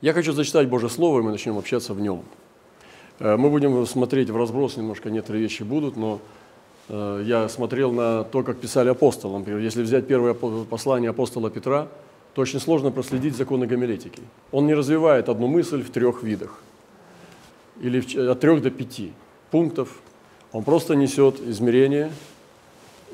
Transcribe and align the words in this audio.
Я 0.00 0.12
хочу 0.12 0.32
зачитать 0.32 0.68
Божье 0.68 0.88
Слово, 0.88 1.20
и 1.20 1.22
мы 1.22 1.30
начнем 1.30 1.56
общаться 1.56 1.94
в 1.94 2.00
нем. 2.00 2.22
Э, 3.20 3.36
мы 3.36 3.50
будем 3.50 3.86
смотреть 3.86 4.30
в 4.30 4.36
разброс, 4.36 4.76
немножко 4.76 5.10
некоторые 5.10 5.42
вещи 5.42 5.62
будут, 5.62 5.96
но 5.96 6.20
э, 6.88 7.22
я 7.24 7.48
смотрел 7.48 7.92
на 7.92 8.24
то, 8.24 8.42
как 8.42 8.58
писали 8.58 8.88
апостолы. 8.88 9.38
Например, 9.38 9.60
если 9.60 9.82
взять 9.82 10.06
первое 10.06 10.34
послание 10.34 11.10
апостола 11.10 11.50
Петра, 11.50 11.88
то 12.34 12.42
очень 12.42 12.60
сложно 12.60 12.90
проследить 12.90 13.36
законы 13.36 13.66
гомилетики. 13.66 14.22
Он 14.50 14.66
не 14.66 14.74
развивает 14.74 15.28
одну 15.28 15.46
мысль 15.46 15.82
в 15.82 15.90
трех 15.90 16.22
видах, 16.22 16.60
или 17.80 18.28
от 18.28 18.40
трех 18.40 18.62
до 18.62 18.70
пяти 18.70 19.12
пунктов. 19.50 20.00
Он 20.52 20.64
просто 20.64 20.94
несет 20.96 21.40
измерение, 21.40 22.10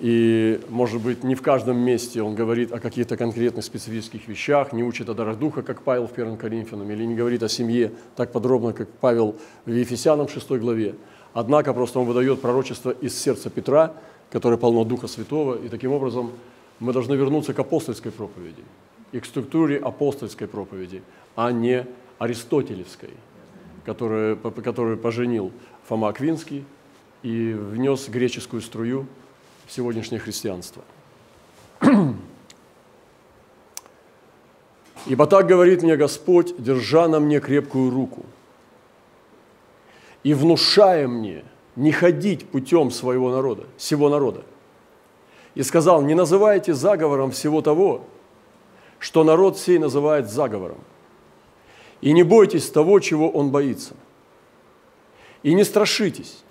и, 0.01 0.59
может 0.71 1.03
быть, 1.03 1.25
не 1.25 1.35
в 1.35 1.43
каждом 1.43 1.77
месте 1.77 2.23
он 2.23 2.35
говорит 2.35 2.73
о 2.73 2.81
каких-то 2.81 3.19
конкретных 3.19 3.63
специфических 3.63 4.27
вещах, 4.29 4.73
не 4.73 4.83
учит 4.83 5.11
о 5.11 5.15
дарах 5.15 5.39
Духа, 5.39 5.63
как 5.63 5.83
Павел 5.83 6.07
в 6.07 6.13
1 6.13 6.39
Коринфянам, 6.39 6.91
или 6.91 7.05
не 7.05 7.15
говорит 7.15 7.43
о 7.43 7.51
семье 7.51 7.93
так 8.17 8.33
подробно, 8.33 8.73
как 8.73 8.89
Павел 8.89 9.37
в 9.67 9.71
Ефесянам 9.71 10.27
6 10.27 10.53
главе. 10.53 10.95
Однако 11.35 11.75
просто 11.75 12.01
он 12.01 12.07
выдает 12.07 12.41
пророчество 12.41 12.93
из 12.93 13.15
сердца 13.15 13.51
Петра, 13.51 13.93
которое 14.31 14.57
полно 14.57 14.85
Духа 14.85 15.07
Святого, 15.07 15.63
и 15.63 15.69
таким 15.69 15.93
образом 15.93 16.31
мы 16.79 16.95
должны 16.95 17.13
вернуться 17.13 17.53
к 17.53 17.59
апостольской 17.59 18.11
проповеди 18.11 18.65
и 19.13 19.21
к 19.21 19.27
структуре 19.27 19.77
апостольской 19.77 20.49
проповеди, 20.49 21.03
а 21.37 21.53
не 21.53 21.87
аристотелевской, 22.19 23.11
которую, 23.85 24.39
которую 24.39 24.97
поженил 24.97 25.53
Фома 25.89 26.09
Аквинский 26.09 26.65
и 27.23 27.53
внес 27.53 28.09
греческую 28.09 28.63
струю 28.63 29.07
сегодняшнее 29.71 30.19
христианство. 30.19 30.83
Ибо 35.07 35.27
так 35.27 35.47
говорит 35.47 35.83
мне 35.83 35.97
Господь, 35.97 36.55
держа 36.59 37.09
на 37.09 37.21
мне 37.21 37.41
крепкую 37.41 37.91
руку 37.91 38.27
и 40.23 40.35
внушая 40.35 41.09
мне 41.09 41.45
не 41.77 41.93
ходить 41.93 42.47
путем 42.47 42.91
своего 42.91 43.31
народа, 43.31 43.67
всего 43.79 44.11
народа. 44.11 44.43
И 45.55 45.63
сказал, 45.63 46.03
не 46.03 46.15
называйте 46.15 46.75
заговором 46.75 47.31
всего 47.31 47.63
того, 47.63 48.05
что 48.99 49.25
народ 49.25 49.59
сей 49.59 49.79
называет 49.79 50.31
заговором. 50.31 50.79
И 52.03 52.13
не 52.13 52.23
бойтесь 52.23 52.71
того, 52.71 53.01
чего 53.01 53.31
он 53.31 53.51
боится. 53.51 53.95
И 55.43 55.55
не 55.55 55.65
страшитесь. 55.65 56.43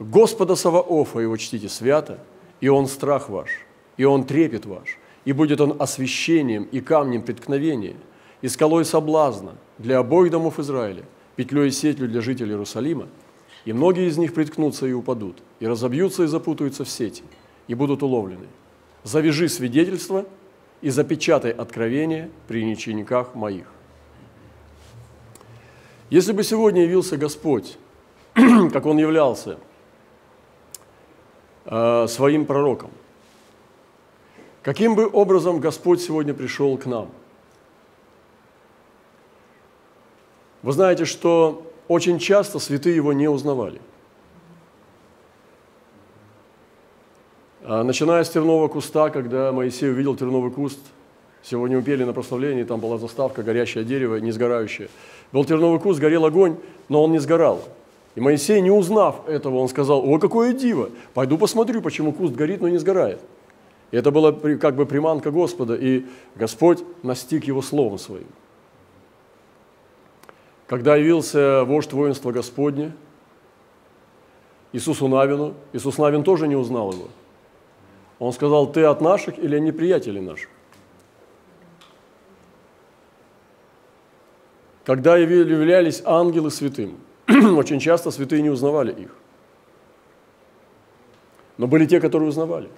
Господа 0.00 0.56
Саваофа 0.56 1.20
его 1.20 1.36
чтите 1.36 1.68
свято– 1.68 2.18
и 2.64 2.68
Он 2.68 2.86
страх 2.86 3.28
ваш, 3.28 3.50
и 3.98 4.04
Он 4.04 4.24
трепет 4.24 4.64
ваш, 4.64 4.96
и 5.26 5.32
будет 5.32 5.60
Он 5.60 5.76
освящением 5.78 6.62
и 6.72 6.80
камнем 6.80 7.20
преткновения, 7.20 7.94
и 8.40 8.48
скалой 8.48 8.86
соблазна 8.86 9.56
для 9.76 9.98
обоих 9.98 10.30
домов 10.30 10.58
Израиля, 10.58 11.04
петлей 11.36 11.68
и 11.68 11.70
сетью 11.70 12.08
для 12.08 12.22
жителей 12.22 12.52
Иерусалима, 12.52 13.08
и 13.66 13.74
многие 13.74 14.08
из 14.08 14.16
них 14.16 14.32
приткнутся 14.32 14.86
и 14.86 14.94
упадут, 14.94 15.42
и 15.60 15.66
разобьются 15.66 16.22
и 16.22 16.26
запутаются 16.26 16.86
в 16.86 16.88
сети, 16.88 17.22
и 17.68 17.74
будут 17.74 18.02
уловлены. 18.02 18.46
Завяжи 19.02 19.50
свидетельство 19.50 20.24
и 20.80 20.88
запечатай 20.88 21.50
откровение 21.50 22.30
при 22.48 22.64
ничейниках 22.64 23.34
моих. 23.34 23.66
Если 26.08 26.32
бы 26.32 26.42
сегодня 26.42 26.84
явился 26.84 27.18
Господь, 27.18 27.76
как 28.72 28.86
Он 28.86 28.96
являлся– 28.96 29.58
Э, 31.66 32.06
своим 32.08 32.44
пророкам. 32.44 32.90
Каким 34.62 34.94
бы 34.94 35.08
образом 35.10 35.60
Господь 35.60 36.02
сегодня 36.02 36.34
пришел 36.34 36.76
к 36.76 36.84
нам? 36.84 37.10
Вы 40.62 40.72
знаете, 40.72 41.06
что 41.06 41.66
очень 41.88 42.18
часто 42.18 42.58
святые 42.58 42.96
его 42.96 43.12
не 43.14 43.28
узнавали. 43.28 43.80
А 47.62 47.82
начиная 47.82 48.24
с 48.24 48.30
тернового 48.30 48.68
куста, 48.68 49.08
когда 49.08 49.50
Моисей 49.52 49.90
увидел 49.90 50.16
терновый 50.16 50.50
куст, 50.50 50.80
сегодня 51.42 51.78
мы 51.78 51.82
пели 51.82 52.04
на 52.04 52.12
прославлении, 52.12 52.64
там 52.64 52.80
была 52.80 52.98
заставка 52.98 53.42
«Горящее 53.42 53.84
дерево, 53.84 54.16
не 54.16 54.32
сгорающее». 54.32 54.90
Был 55.32 55.46
терновый 55.46 55.80
куст, 55.80 55.98
горел 55.98 56.26
огонь, 56.26 56.58
но 56.90 57.02
он 57.02 57.12
не 57.12 57.20
сгорал– 57.20 57.62
и 58.14 58.20
Моисей, 58.20 58.60
не 58.60 58.70
узнав 58.70 59.28
этого, 59.28 59.56
он 59.56 59.68
сказал, 59.68 60.08
о, 60.08 60.18
какое 60.18 60.52
диво, 60.52 60.90
пойду 61.14 61.36
посмотрю, 61.36 61.82
почему 61.82 62.12
куст 62.12 62.34
горит, 62.34 62.60
но 62.60 62.68
не 62.68 62.78
сгорает. 62.78 63.20
И 63.90 63.96
это 63.96 64.10
была 64.10 64.32
как 64.32 64.76
бы 64.76 64.86
приманка 64.86 65.30
Господа, 65.30 65.74
и 65.74 66.04
Господь 66.36 66.84
настиг 67.02 67.44
его 67.44 67.60
словом 67.60 67.98
своим. 67.98 68.28
Когда 70.68 70.96
явился 70.96 71.64
вождь 71.64 71.92
воинства 71.92 72.30
Господне, 72.30 72.92
Иисусу 74.72 75.08
Навину, 75.08 75.54
Иисус 75.72 75.98
Навин 75.98 76.22
тоже 76.24 76.48
не 76.48 76.56
узнал 76.56 76.92
его. 76.92 77.08
Он 78.20 78.32
сказал, 78.32 78.70
ты 78.70 78.84
от 78.84 79.00
наших 79.00 79.38
или 79.38 79.56
они 79.56 79.72
приятели 79.72 80.20
наших? 80.20 80.48
Когда 84.84 85.16
являлись 85.16 86.00
ангелы 86.04 86.52
святым– 86.52 86.96
очень 87.56 87.80
часто 87.80 88.10
святые 88.10 88.42
не 88.42 88.50
узнавали 88.50 88.92
их. 88.92 89.14
Но 91.56 91.66
были 91.66 91.86
те, 91.86 92.00
которые 92.00 92.28
узнавали. 92.28 92.68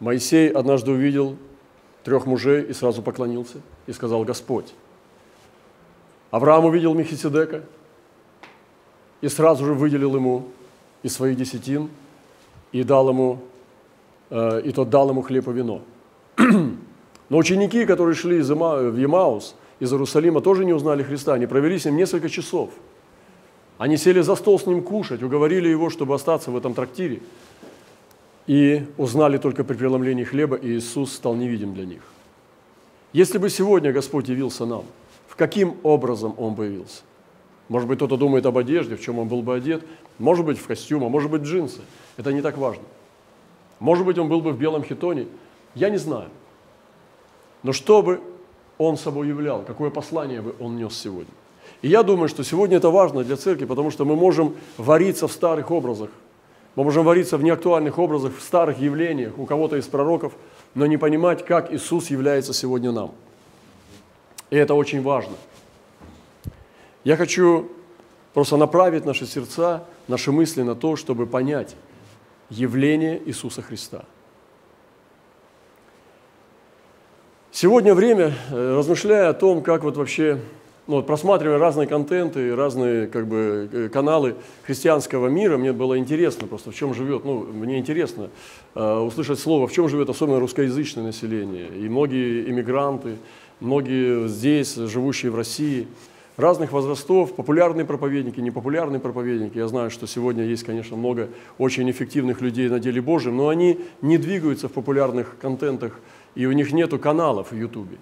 Моисей 0.00 0.50
однажды 0.50 0.90
увидел 0.90 1.36
трех 2.02 2.26
мужей 2.26 2.64
и 2.64 2.72
сразу 2.72 3.00
поклонился 3.00 3.58
и 3.86 3.92
сказал 3.92 4.24
«Господь». 4.24 4.74
Авраам 6.30 6.64
увидел 6.64 6.94
Мехиседека 6.94 7.62
и 9.20 9.28
сразу 9.28 9.64
же 9.64 9.72
выделил 9.72 10.16
ему 10.16 10.48
из 11.02 11.14
своих 11.14 11.36
десятин 11.36 11.88
и 12.72 12.82
дал 12.82 13.08
ему, 13.08 13.38
э, 14.30 14.62
и 14.64 14.72
тот 14.72 14.90
дал 14.90 15.08
ему 15.10 15.22
хлеб 15.22 15.48
и 15.48 15.52
вино. 15.52 15.82
Но 17.28 17.38
ученики, 17.38 17.86
которые 17.86 18.16
шли 18.16 18.38
из 18.38 18.50
в 18.50 18.96
Емаус, 18.96 19.54
из 19.78 19.92
Иерусалима, 19.92 20.40
тоже 20.40 20.64
не 20.64 20.72
узнали 20.72 21.04
Христа, 21.04 21.34
они 21.34 21.46
провели 21.46 21.78
с 21.78 21.84
ним 21.84 21.96
несколько 21.96 22.28
часов– 22.28 22.70
они 23.78 23.96
сели 23.96 24.20
за 24.20 24.36
стол 24.36 24.58
с 24.58 24.66
ним 24.66 24.82
кушать, 24.82 25.22
уговорили 25.22 25.68
его, 25.68 25.90
чтобы 25.90 26.14
остаться 26.14 26.50
в 26.50 26.56
этом 26.56 26.74
трактире. 26.74 27.20
И 28.46 28.86
узнали 28.98 29.38
только 29.38 29.64
при 29.64 29.74
преломлении 29.74 30.24
хлеба, 30.24 30.56
и 30.56 30.76
Иисус 30.76 31.12
стал 31.12 31.34
невидим 31.34 31.74
для 31.74 31.86
них. 31.86 32.02
Если 33.12 33.38
бы 33.38 33.48
сегодня 33.48 33.92
Господь 33.92 34.28
явился 34.28 34.66
нам, 34.66 34.84
в 35.28 35.36
каким 35.36 35.76
образом 35.82 36.34
Он 36.36 36.54
бы 36.54 36.66
явился? 36.66 37.02
Может 37.68 37.88
быть, 37.88 37.98
кто-то 37.98 38.16
думает 38.16 38.44
об 38.46 38.58
одежде, 38.58 38.96
в 38.96 39.00
чем 39.00 39.18
он 39.18 39.28
был 39.28 39.42
бы 39.42 39.54
одет. 39.54 39.84
Может 40.18 40.44
быть, 40.44 40.58
в 40.58 40.66
костюм, 40.66 41.04
а 41.04 41.08
может 41.08 41.30
быть, 41.30 41.42
джинсы. 41.42 41.80
Это 42.16 42.32
не 42.32 42.42
так 42.42 42.58
важно. 42.58 42.84
Может 43.80 44.04
быть, 44.04 44.18
он 44.18 44.28
был 44.28 44.40
бы 44.40 44.52
в 44.52 44.58
белом 44.58 44.84
хитоне. 44.84 45.26
Я 45.74 45.88
не 45.88 45.96
знаю. 45.96 46.28
Но 47.62 47.72
что 47.72 48.02
бы 48.02 48.20
он 48.76 48.96
собой 48.96 49.28
являл, 49.28 49.62
какое 49.62 49.90
послание 49.90 50.42
бы 50.42 50.54
он 50.60 50.76
нес 50.76 50.94
сегодня? 50.94 51.32
И 51.84 51.88
я 51.88 52.02
думаю, 52.02 52.30
что 52.30 52.42
сегодня 52.44 52.78
это 52.78 52.88
важно 52.88 53.24
для 53.24 53.36
церкви, 53.36 53.66
потому 53.66 53.90
что 53.90 54.06
мы 54.06 54.16
можем 54.16 54.56
вариться 54.78 55.28
в 55.28 55.32
старых 55.32 55.70
образах, 55.70 56.08
мы 56.76 56.84
можем 56.84 57.04
вариться 57.04 57.36
в 57.36 57.42
неактуальных 57.42 57.98
образах, 57.98 58.34
в 58.38 58.40
старых 58.40 58.78
явлениях 58.78 59.38
у 59.38 59.44
кого-то 59.44 59.76
из 59.76 59.86
пророков, 59.86 60.32
но 60.74 60.86
не 60.86 60.96
понимать, 60.96 61.44
как 61.44 61.70
Иисус 61.70 62.08
является 62.08 62.54
сегодня 62.54 62.90
нам. 62.90 63.12
И 64.48 64.56
это 64.56 64.72
очень 64.72 65.02
важно. 65.02 65.34
Я 67.04 67.18
хочу 67.18 67.70
просто 68.32 68.56
направить 68.56 69.04
наши 69.04 69.26
сердца, 69.26 69.84
наши 70.08 70.32
мысли 70.32 70.62
на 70.62 70.74
то, 70.74 70.96
чтобы 70.96 71.26
понять 71.26 71.76
явление 72.48 73.20
Иисуса 73.26 73.60
Христа. 73.60 74.06
Сегодня 77.52 77.94
время, 77.94 78.32
э, 78.50 78.74
размышляя 78.74 79.28
о 79.28 79.34
том, 79.34 79.62
как 79.62 79.82
вот 79.82 79.98
вообще 79.98 80.40
ну, 80.86 80.96
вот 80.96 81.06
просматривая 81.06 81.58
разные 81.58 81.86
контенты, 81.86 82.54
разные 82.54 83.06
как 83.06 83.26
бы, 83.26 83.68
э, 83.72 83.88
каналы 83.88 84.34
христианского 84.64 85.28
мира, 85.28 85.56
мне 85.56 85.72
было 85.72 85.98
интересно 85.98 86.46
просто, 86.46 86.70
в 86.72 86.74
чем 86.74 86.92
живет, 86.94 87.24
ну, 87.24 87.40
мне 87.40 87.78
интересно 87.78 88.28
э, 88.74 88.98
услышать 88.98 89.38
слово, 89.38 89.66
в 89.66 89.72
чем 89.72 89.88
живет 89.88 90.10
особенно 90.10 90.40
русскоязычное 90.40 91.04
население. 91.04 91.68
И 91.68 91.88
многие 91.88 92.50
иммигранты, 92.50 93.16
многие 93.60 94.28
здесь, 94.28 94.74
живущие 94.74 95.32
в 95.32 95.36
России, 95.36 95.88
разных 96.36 96.72
возрастов, 96.72 97.34
популярные 97.34 97.86
проповедники, 97.86 98.40
непопулярные 98.40 99.00
проповедники. 99.00 99.56
Я 99.56 99.68
знаю, 99.68 99.90
что 99.90 100.06
сегодня 100.06 100.44
есть, 100.44 100.64
конечно, 100.64 100.96
много 100.96 101.30
очень 101.56 101.90
эффективных 101.90 102.42
людей 102.42 102.68
на 102.68 102.78
деле 102.78 103.00
Божьем, 103.00 103.36
но 103.38 103.48
они 103.48 103.80
не 104.02 104.18
двигаются 104.18 104.68
в 104.68 104.72
популярных 104.72 105.36
контентах, 105.40 105.98
и 106.34 106.44
у 106.44 106.52
них 106.52 106.72
нету 106.72 106.98
каналов 106.98 107.52
в 107.52 107.56
Ютубе 107.56 107.96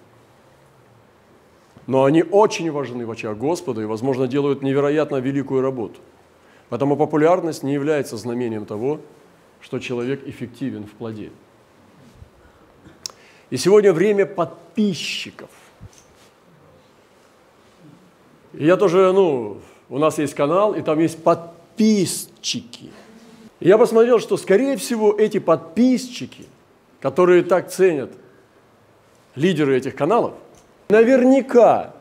но 1.87 2.05
они 2.05 2.23
очень 2.23 2.71
важны 2.71 3.07
в 3.07 3.11
очах 3.11 3.37
Господа 3.37 3.83
и, 3.83 3.85
возможно, 3.85 4.29
делают 4.29 4.63
невероятно 4.63 5.17
великую 5.17 5.63
работу. 5.63 6.01
Поэтому 6.69 6.97
популярность 6.97 7.63
не 7.63 7.75
является 7.75 8.17
знамением 8.17 8.67
того, 8.67 9.01
что 9.61 9.79
человек 9.79 10.27
эффективен 10.27 10.85
в 10.85 10.93
плоде. 10.93 11.31
И 13.51 13.57
сегодня 13.57 13.93
время 13.93 14.27
подписчиков. 14.27 15.51
И 18.55 18.65
я 18.65 18.77
тоже, 18.77 19.13
ну, 19.13 19.61
у 19.89 19.99
нас 19.99 20.19
есть 20.19 20.35
канал, 20.35 20.75
и 20.75 20.83
там 20.83 20.99
есть 20.99 21.23
подписчики. 21.23 22.91
И 23.61 23.69
я 23.69 23.77
посмотрел, 23.77 24.19
что, 24.19 24.37
скорее 24.37 24.77
всего, 24.77 25.13
эти 25.13 25.39
подписчики, 25.39 26.47
которые 27.01 27.43
так 27.43 27.71
ценят 27.71 28.13
лидеры 29.35 29.77
этих 29.77 29.95
каналов, 29.95 30.35
наверняка 30.93 31.95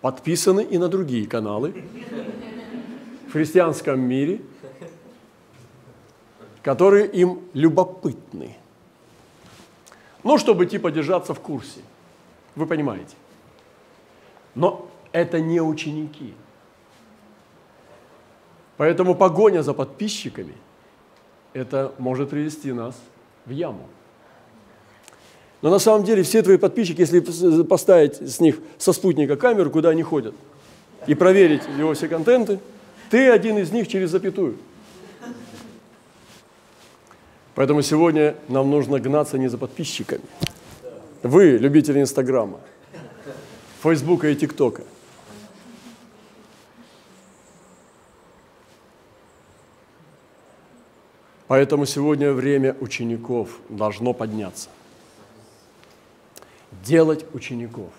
подписаны 0.00 0.62
и 0.62 0.78
на 0.78 0.88
другие 0.88 1.26
каналы 1.26 1.74
в 3.28 3.32
христианском 3.32 4.00
мире, 4.00 4.40
которые 6.62 7.06
им 7.06 7.40
любопытны. 7.52 8.56
Ну, 10.22 10.38
чтобы 10.38 10.66
типа 10.66 10.90
держаться 10.90 11.34
в 11.34 11.40
курсе. 11.40 11.80
Вы 12.54 12.66
понимаете. 12.66 13.16
Но 14.54 14.88
это 15.12 15.40
не 15.40 15.60
ученики. 15.60 16.32
Поэтому 18.76 19.14
погоня 19.14 19.62
за 19.62 19.74
подписчиками, 19.74 20.54
это 21.52 21.92
может 21.98 22.30
привести 22.30 22.72
нас 22.72 22.94
в 23.46 23.50
яму. 23.50 23.88
Но 25.64 25.70
на 25.70 25.78
самом 25.78 26.04
деле 26.04 26.22
все 26.22 26.42
твои 26.42 26.58
подписчики, 26.58 27.00
если 27.00 27.20
поставить 27.62 28.16
с 28.16 28.38
них 28.38 28.58
со 28.76 28.92
спутника 28.92 29.36
камеру, 29.36 29.70
куда 29.70 29.88
они 29.88 30.02
ходят, 30.02 30.34
и 31.06 31.14
проверить 31.14 31.62
его 31.78 31.94
все 31.94 32.06
контенты, 32.06 32.60
ты 33.08 33.30
один 33.30 33.56
из 33.56 33.72
них 33.72 33.88
через 33.88 34.10
запятую. 34.10 34.58
Поэтому 37.54 37.80
сегодня 37.80 38.34
нам 38.48 38.70
нужно 38.70 39.00
гнаться 39.00 39.38
не 39.38 39.48
за 39.48 39.56
подписчиками. 39.56 40.20
Вы, 41.22 41.56
любители 41.56 41.98
Инстаграма, 41.98 42.60
Фейсбука 43.82 44.28
и 44.28 44.36
ТикТока. 44.36 44.82
Поэтому 51.48 51.86
сегодня 51.86 52.32
время 52.32 52.76
учеников 52.82 53.60
должно 53.70 54.12
подняться– 54.12 54.68
делать 56.84 57.24
учеников. 57.32 57.90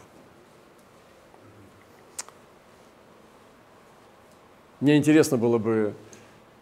Мне 4.79 4.97
интересно 4.97 5.37
было 5.37 5.57
бы, 5.57 5.93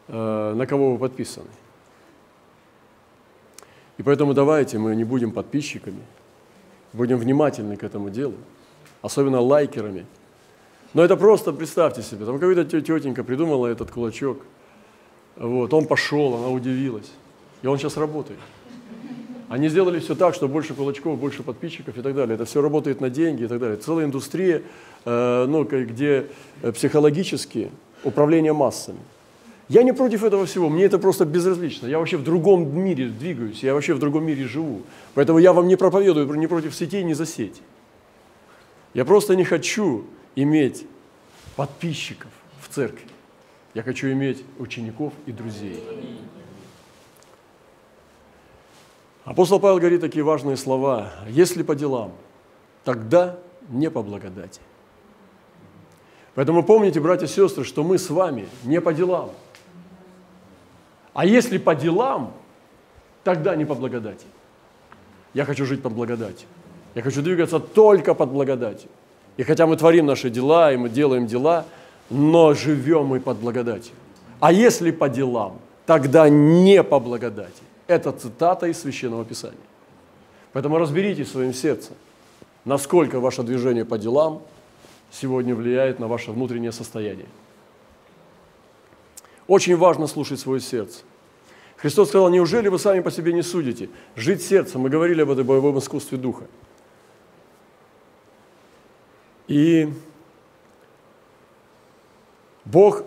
э, 0.08 0.54
на 0.56 0.66
кого 0.66 0.94
вы 0.94 0.98
подписаны. 0.98 1.50
И 3.98 4.04
поэтому 4.04 4.34
давайте 4.34 4.78
мы 4.78 4.96
не 4.96 5.04
будем 5.04 5.32
подписчиками, 5.32 6.02
будем 6.94 7.18
внимательны 7.18 7.76
к 7.78 7.84
этому 7.84 8.10
делу, 8.10 8.36
особенно 9.02 9.40
лайкерами. 9.40 10.06
Но 10.94 11.04
это 11.04 11.18
просто, 11.18 11.52
представьте 11.54 12.02
себе, 12.02 12.26
там 12.26 12.40
какая-то 12.40 12.66
тетенька 12.66 13.24
придумала 13.24 13.68
этот 13.68 13.92
кулачок, 13.92 14.40
вот, 15.36 15.74
он 15.74 15.88
пошел, 15.88 16.36
она 16.36 16.50
удивилась, 16.50 17.12
и 17.64 17.68
он 17.68 17.78
сейчас 17.78 17.98
работает. 17.98 18.40
Они 19.54 19.70
сделали 19.70 20.00
все 20.00 20.16
так, 20.16 20.34
что 20.34 20.48
больше 20.48 20.74
кулачков, 20.74 21.20
больше 21.20 21.44
подписчиков 21.44 21.96
и 21.96 22.02
так 22.02 22.16
далее. 22.16 22.34
Это 22.34 22.46
все 22.46 22.60
работает 22.60 23.02
на 23.02 23.12
деньги 23.12 23.44
и 23.44 23.48
так 23.48 23.60
далее. 23.60 23.78
Целая 23.78 24.06
индустрия, 24.06 24.64
э, 25.06 25.46
ну, 25.48 25.64
где 25.64 26.26
э, 26.64 26.72
психологически 26.72 27.70
управление 28.04 28.54
массами. 28.54 28.98
Я 29.70 29.84
не 29.84 29.94
против 29.94 30.24
этого 30.24 30.48
всего, 30.48 30.70
мне 30.70 30.86
это 30.86 30.98
просто 30.98 31.26
безразлично. 31.26 31.86
Я 31.86 32.00
вообще 32.00 32.18
в 32.18 32.24
другом 32.24 32.76
мире 32.76 33.10
двигаюсь, 33.10 33.62
я 33.62 33.76
вообще 33.76 33.94
в 33.94 34.00
другом 34.00 34.26
мире 34.26 34.48
живу. 34.48 34.82
Поэтому 35.14 35.38
я 35.38 35.54
вам 35.54 35.68
не 35.68 35.76
проповедую 35.76 36.34
ни 36.34 36.48
против 36.48 36.74
сетей, 36.74 37.04
ни 37.04 37.14
за 37.14 37.28
сети. 37.28 37.62
Я 38.96 39.06
просто 39.06 39.36
не 39.36 39.44
хочу 39.44 40.06
иметь 40.36 40.88
подписчиков 41.56 42.32
в 42.60 42.74
церкви. 42.74 43.06
Я 43.76 43.84
хочу 43.84 44.12
иметь 44.12 44.44
учеников 44.58 45.14
и 45.28 45.32
друзей. 45.32 45.80
Апостол 49.26 49.60
Павел 49.60 49.80
говорит 49.80 50.02
такие 50.02 50.24
важные 50.24 50.58
слова. 50.58 51.12
Если 51.30 51.64
по 51.64 51.76
делам, 51.76 52.12
тогда 52.84 53.38
не 53.70 53.90
по 53.90 54.04
благодати. 54.04 54.60
Поэтому 56.36 56.64
помните, 56.64 57.00
братья 57.00 57.26
и 57.26 57.30
сестры, 57.30 57.64
что 57.64 57.84
мы 57.84 57.98
с 57.98 58.10
вами 58.10 58.48
не 58.64 58.82
по 58.82 58.94
делам. 58.94 59.32
А 61.14 61.26
если 61.26 61.58
по 61.58 61.76
делам, 61.76 62.34
тогда 63.24 63.56
не 63.56 63.66
по 63.66 63.76
благодати. 63.76 64.26
Я 65.34 65.46
хочу 65.46 65.66
жить 65.66 65.82
под 65.82 65.94
благодатью. 65.94 66.48
Я 66.96 67.02
хочу 67.02 67.22
двигаться 67.22 67.60
только 67.60 68.14
под 68.14 68.30
благодатью. 68.30 68.90
И 69.38 69.44
хотя 69.44 69.66
мы 69.66 69.78
творим 69.78 70.06
наши 70.06 70.30
дела, 70.30 70.74
и 70.74 70.78
мы 70.78 70.90
делаем 70.90 71.28
дела, 71.28 71.66
но 72.10 72.54
живем 72.54 73.06
мы 73.06 73.20
под 73.20 73.38
благодатью. 73.38 73.94
А 74.40 74.52
если 74.52 74.92
по 74.92 75.08
делам, 75.08 75.60
тогда 75.86 76.30
не 76.30 76.84
по 76.84 77.00
благодати. 77.00 77.64
Это 77.88 78.12
цитата 78.12 78.68
из 78.68 78.80
Священного 78.80 79.26
Писания. 79.26 79.58
Поэтому 80.54 80.78
разберитесь 80.78 81.28
в 81.28 81.32
своем 81.32 81.54
сердце, 81.54 81.92
насколько 82.64 83.20
ваше 83.20 83.44
движение 83.44 83.86
по 83.86 83.98
делам 83.98 84.42
сегодня 85.12 85.54
влияет 85.56 86.00
на 86.00 86.08
ваше 86.08 86.32
внутреннее 86.32 86.72
состояние. 86.72 87.28
Очень 89.48 89.76
важно 89.76 90.08
слушать 90.08 90.40
свое 90.40 90.62
сердце. 90.62 91.02
Христос 91.76 92.10
сказал, 92.10 92.30
неужели 92.30 92.70
вы 92.70 92.80
сами 92.80 93.02
по 93.02 93.12
себе 93.12 93.34
не 93.34 93.42
судите? 93.42 93.90
Жить 94.16 94.42
сердцем. 94.42 94.82
Мы 94.82 94.90
говорили 94.90 95.22
об 95.22 95.32
этом 95.32 95.46
боевом 95.46 95.78
искусстве 95.80 96.18
духа. 96.18 96.46
И 99.50 99.92
Бог 102.64 103.04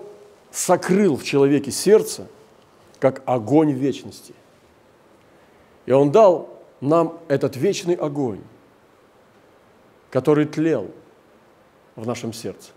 сокрыл 0.51 1.17
в 1.17 1.25
человеке 1.25 1.71
сердце, 1.71 2.29
как 2.99 3.23
огонь 3.25 3.73
вечности– 3.73 4.35
и 5.87 5.93
Он 5.93 6.11
дал 6.11 6.49
нам 6.81 7.19
этот 7.29 7.57
вечный 7.57 7.95
огонь, 7.95 8.41
который 10.11 10.45
тлел 10.45 10.91
в 11.95 12.07
нашем 12.07 12.33
сердце. 12.33 12.71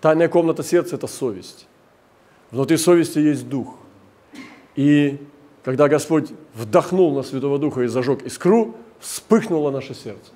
Тайная 0.00 0.28
комната 0.28 0.62
сердца– 0.62 0.94
это 0.96 1.06
совесть. 1.06 1.66
Внутри 2.50 2.76
совести 2.76 3.18
есть 3.18 3.48
дух. 3.48 3.76
И 4.74 5.18
когда 5.64 5.88
Господь 5.88 6.30
вдохнул 6.54 7.14
на 7.14 7.22
Святого 7.22 7.58
Духа 7.58 7.82
и 7.82 7.86
зажег 7.86 8.22
искру, 8.22 8.76
вспыхнуло 9.00 9.70
наше 9.70 9.94
сердце. 9.94 10.30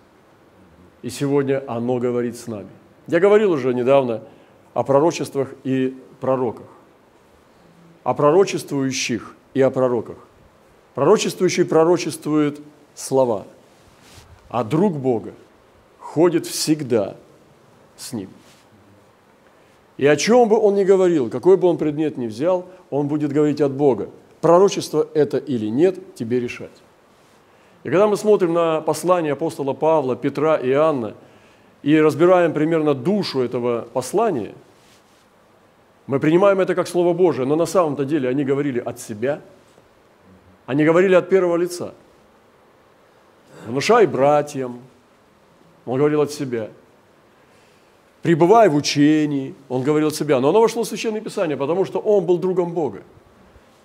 И 1.02 1.10
сегодня 1.10 1.62
оно 1.66 1.98
говорит 1.98 2.36
с 2.36 2.46
нами. 2.46 2.68
Я 3.06 3.20
говорил 3.20 3.52
уже 3.52 3.74
недавно 3.74 4.22
о 4.74 4.82
пророчествах 4.82 5.48
и 5.64 5.96
пророках, 6.20 6.66
о 8.02 8.14
пророчествующих 8.14 9.34
и 9.54 9.60
о 9.60 9.70
пророках. 9.70 10.16
Пророчествующий 10.94 11.64
пророчествует 11.64 12.60
слова, 12.94 13.46
а 14.48 14.64
друг 14.64 14.96
Бога 14.96 15.32
ходит 15.98 16.46
всегда 16.46 17.16
с 17.96 18.12
ним. 18.12 18.28
И 19.96 20.06
о 20.06 20.16
чем 20.16 20.48
бы 20.48 20.58
он 20.58 20.74
ни 20.74 20.84
говорил, 20.84 21.30
какой 21.30 21.56
бы 21.56 21.68
он 21.68 21.76
предмет 21.76 22.16
ни 22.16 22.26
взял, 22.26 22.66
он 22.90 23.06
будет 23.06 23.32
говорить 23.32 23.60
от 23.60 23.72
Бога. 23.72 24.08
Пророчество 24.40 25.06
это 25.14 25.36
или 25.36 25.66
нет, 25.66 26.14
тебе 26.14 26.40
решать. 26.40 26.70
И 27.84 27.90
когда 27.90 28.08
мы 28.08 28.16
смотрим 28.16 28.52
на 28.52 28.80
послание 28.80 29.34
апостола 29.34 29.74
Павла, 29.74 30.16
Петра 30.16 30.56
и 30.56 30.70
Иоанна 30.70 31.14
и 31.82 31.98
разбираем 32.00 32.52
примерно 32.52 32.94
душу 32.94 33.40
этого 33.40 33.86
послания, 33.92 34.54
мы 36.06 36.18
принимаем 36.18 36.58
это 36.60 36.74
как 36.74 36.88
Слово 36.88 37.12
Божие, 37.12 37.46
но 37.46 37.54
на 37.54 37.66
самом-то 37.66 38.04
деле 38.04 38.28
они 38.28 38.42
говорили 38.42 38.80
от 38.80 38.98
себя– 38.98 39.40
они 40.70 40.84
говорили 40.84 41.16
от 41.16 41.28
первого 41.28 41.56
лица. 41.56 41.94
Внушай 43.66 44.06
братьям. 44.06 44.78
Он 45.84 45.98
говорил 45.98 46.20
от 46.20 46.30
себя. 46.30 46.70
Пребывай 48.22 48.68
в 48.68 48.76
учении. 48.76 49.56
Он 49.68 49.82
говорил 49.82 50.08
от 50.08 50.14
себя. 50.14 50.38
Но 50.38 50.50
оно 50.50 50.60
вошло 50.60 50.84
в 50.84 50.86
Священное 50.86 51.20
Писание, 51.20 51.56
потому 51.56 51.84
что 51.84 51.98
он 51.98 52.24
был 52.24 52.38
другом 52.38 52.72
Бога. 52.72 53.02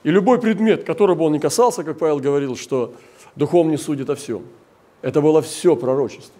И 0.03 0.11
любой 0.11 0.39
предмет, 0.39 0.83
которого 0.83 1.23
он 1.23 1.31
не 1.31 1.39
касался, 1.39 1.83
как 1.83 1.97
Павел 1.97 2.19
говорил, 2.19 2.55
что 2.55 2.93
духом 3.35 3.71
не 3.71 3.77
судит 3.77 4.11
о 4.11 4.15
всем. 4.15 4.43
Это 5.01 5.21
было 5.21 5.41
все 5.41 5.75
пророчество, 5.75 6.39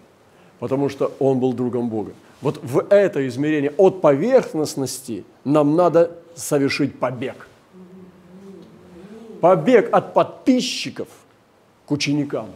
потому 0.60 0.88
что 0.88 1.10
он 1.18 1.40
был 1.40 1.54
другом 1.54 1.88
Бога. 1.88 2.12
Вот 2.40 2.60
в 2.62 2.86
это 2.88 3.26
измерение 3.26 3.72
от 3.76 4.00
поверхностности 4.00 5.24
нам 5.42 5.74
надо 5.74 6.12
совершить 6.36 7.00
побег– 7.00 7.48
побег 9.40 9.88
от 9.92 10.14
подписчиков 10.14 11.08
к 11.86 11.90
ученикам, 11.90 12.50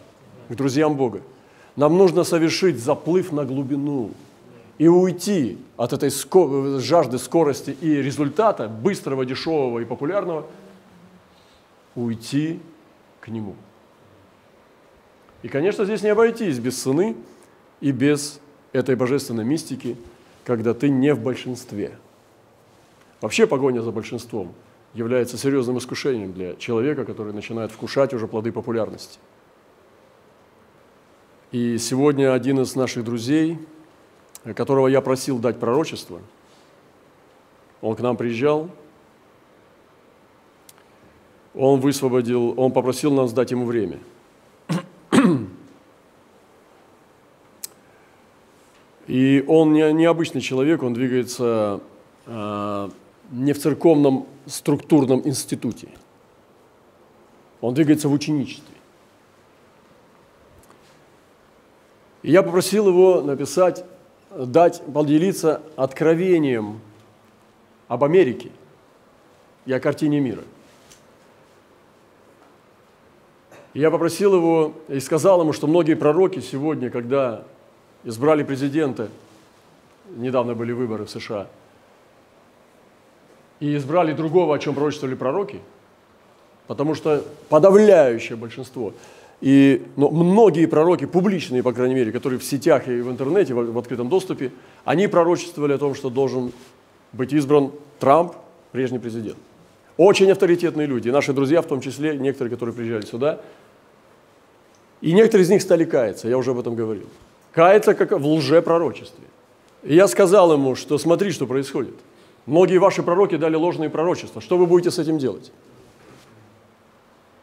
к 0.49 0.55
друзьям 0.55 0.97
Бога. 0.97 1.23
Нам 1.77 1.97
нужно 1.97 2.25
совершить 2.25 2.79
заплыв 2.79 3.33
на 3.33 3.45
глубину 3.45 4.11
и 4.79 4.89
уйти 4.89 5.59
от 5.77 5.93
этой 5.93 6.11
жажды 6.81 7.19
скорости 7.19 7.77
и 7.81 7.97
результата, 7.97 8.69
быстрого, 8.69 9.25
дешевого 9.25 9.79
и 9.81 9.85
популярного, 9.85 10.47
уйти 11.95 12.61
к 13.21 13.29
Нему. 13.29 13.55
И, 15.43 15.49
конечно, 15.49 15.85
здесь 15.85 16.03
не 16.03 16.09
обойтись 16.09 16.59
без 16.59 16.81
сыны 16.83 17.17
и 17.81 17.93
без 17.93 18.41
этой 18.73 18.95
божественной 18.95 19.45
мистики, 19.45 19.97
когда 20.45 20.75
ты 20.75 20.89
не 20.89 21.15
в 21.15 21.21
большинстве. 21.21 21.97
Вообще 23.21 23.47
погоня 23.47 23.81
за 23.81 23.91
большинством 23.91 24.55
является 24.95 25.39
серьезным 25.39 25.79
искушением 25.79 26.33
для 26.33 26.57
человека, 26.57 27.05
который 27.05 27.33
начинает 27.33 27.71
вкушать 27.71 28.13
уже 28.13 28.27
плоды 28.27 28.53
популярности. 28.53 29.19
И 31.53 31.79
сегодня 31.79 32.33
один 32.33 32.61
из 32.61 32.75
наших 32.77 33.05
друзей, 33.05 33.59
которого 34.55 34.89
я 34.89 35.01
просил 35.01 35.39
дать 35.39 35.59
пророчество, 35.59 36.21
он 37.81 37.97
к 37.97 38.01
нам 38.01 38.17
приезжал, 38.17 38.71
он 41.55 41.81
высвободил, 41.81 42.55
он 42.59 42.73
попросил 42.73 43.13
нас 43.13 43.33
дать 43.33 43.51
ему 43.51 43.67
время. 43.67 43.99
И 49.07 49.45
он 49.49 49.73
не, 49.73 49.93
необычный 49.93 50.41
человек, 50.41 50.85
он 50.85 50.95
двигается 50.95 51.81
э, 52.27 52.91
не 53.31 53.53
в 53.53 53.61
церковном 53.61 54.27
структурном 54.47 55.27
институте. 55.27 55.89
Он 57.61 57.75
двигается 57.75 58.09
в 58.09 58.13
ученичестве. 58.13 58.75
И 62.23 62.31
я 62.31 62.43
попросил 62.43 62.89
его 62.89 63.23
написать, 63.23 63.85
дать, 64.31 64.83
поделиться 64.93 65.63
откровением 65.77 66.81
об 67.89 68.05
Америке 68.05 68.51
и 69.65 69.73
о 69.73 69.81
картине 69.81 70.21
мира. 70.21 70.43
И 73.73 73.81
я 73.81 73.91
попросил 73.91 74.35
его 74.35 74.75
и 74.89 74.99
сказал 75.01 75.41
ему, 75.41 75.53
что 75.53 75.67
многие 75.67 75.95
пророки 75.95 76.41
сегодня, 76.41 76.91
когда 76.91 77.45
избрали 78.05 78.43
президента, 78.43 79.09
недавно 80.09 80.55
были 80.55 80.73
выборы 80.73 81.05
в 81.05 81.11
США, 81.11 81.47
и 83.61 83.77
избрали 83.77 84.13
другого, 84.13 84.57
о 84.57 84.59
чем 84.59 84.75
пророчествовали 84.75 85.15
пророки, 85.15 85.61
потому 86.67 86.95
что 86.95 87.25
подавляющее 87.49 88.37
большинство– 88.37 88.93
и 89.41 89.87
но 89.97 90.11
многие 90.11 90.67
пророки, 90.67 91.07
публичные, 91.07 91.63
по 91.63 91.73
крайней 91.73 91.95
мере, 91.95 92.13
которые 92.13 92.39
в 92.39 92.45
сетях 92.45 92.89
и 92.89 93.01
в 93.01 93.11
интернете, 93.11 93.55
в, 93.55 93.73
в 93.73 93.79
открытом 93.79 94.09
доступе, 94.09 94.53
они 94.85 95.07
пророчествовали 95.07 95.73
о 95.73 95.79
том, 95.79 95.95
что 95.95 96.11
должен 96.11 96.53
быть 97.13 97.33
избран 97.33 97.73
Трамп, 97.99 98.35
прежний 98.73 98.99
президент. 98.99 99.39
Очень 99.97 100.31
авторитетные 100.31 100.87
люди, 100.87 101.09
и 101.09 101.11
наши 101.11 101.33
друзья, 101.33 101.63
в 101.63 101.67
том 101.67 101.81
числе, 101.81 102.17
некоторые, 102.17 102.53
которые 102.53 102.75
приезжали 102.75 103.07
сюда, 103.07 103.41
и 105.01 105.13
некоторые 105.13 105.45
из 105.45 105.51
них 105.51 105.63
стали 105.63 105.85
каяться, 105.85 106.29
я 106.29 106.37
уже 106.37 106.51
об 106.51 106.59
этом 106.59 106.75
говорил. 106.75 107.07
Каяться 107.53 107.95
как 107.95 108.13
в 108.13 108.27
лжепророчестве. 108.27 109.25
И 109.83 109.95
я 109.95 110.07
сказал 110.09 110.53
ему, 110.53 110.75
что 110.75 110.99
смотри, 110.99 111.31
что 111.33 111.47
происходит. 111.47 111.95
Многие 112.47 112.79
ваши 112.79 113.03
пророки 113.03 113.37
дали 113.37 113.57
ложные 113.57 113.91
пророчества. 113.91 114.41
Что 114.41 114.57
вы 114.57 114.67
будете 114.67 114.91
с 114.91 114.99
этим 114.99 115.19
делать? 115.19 115.53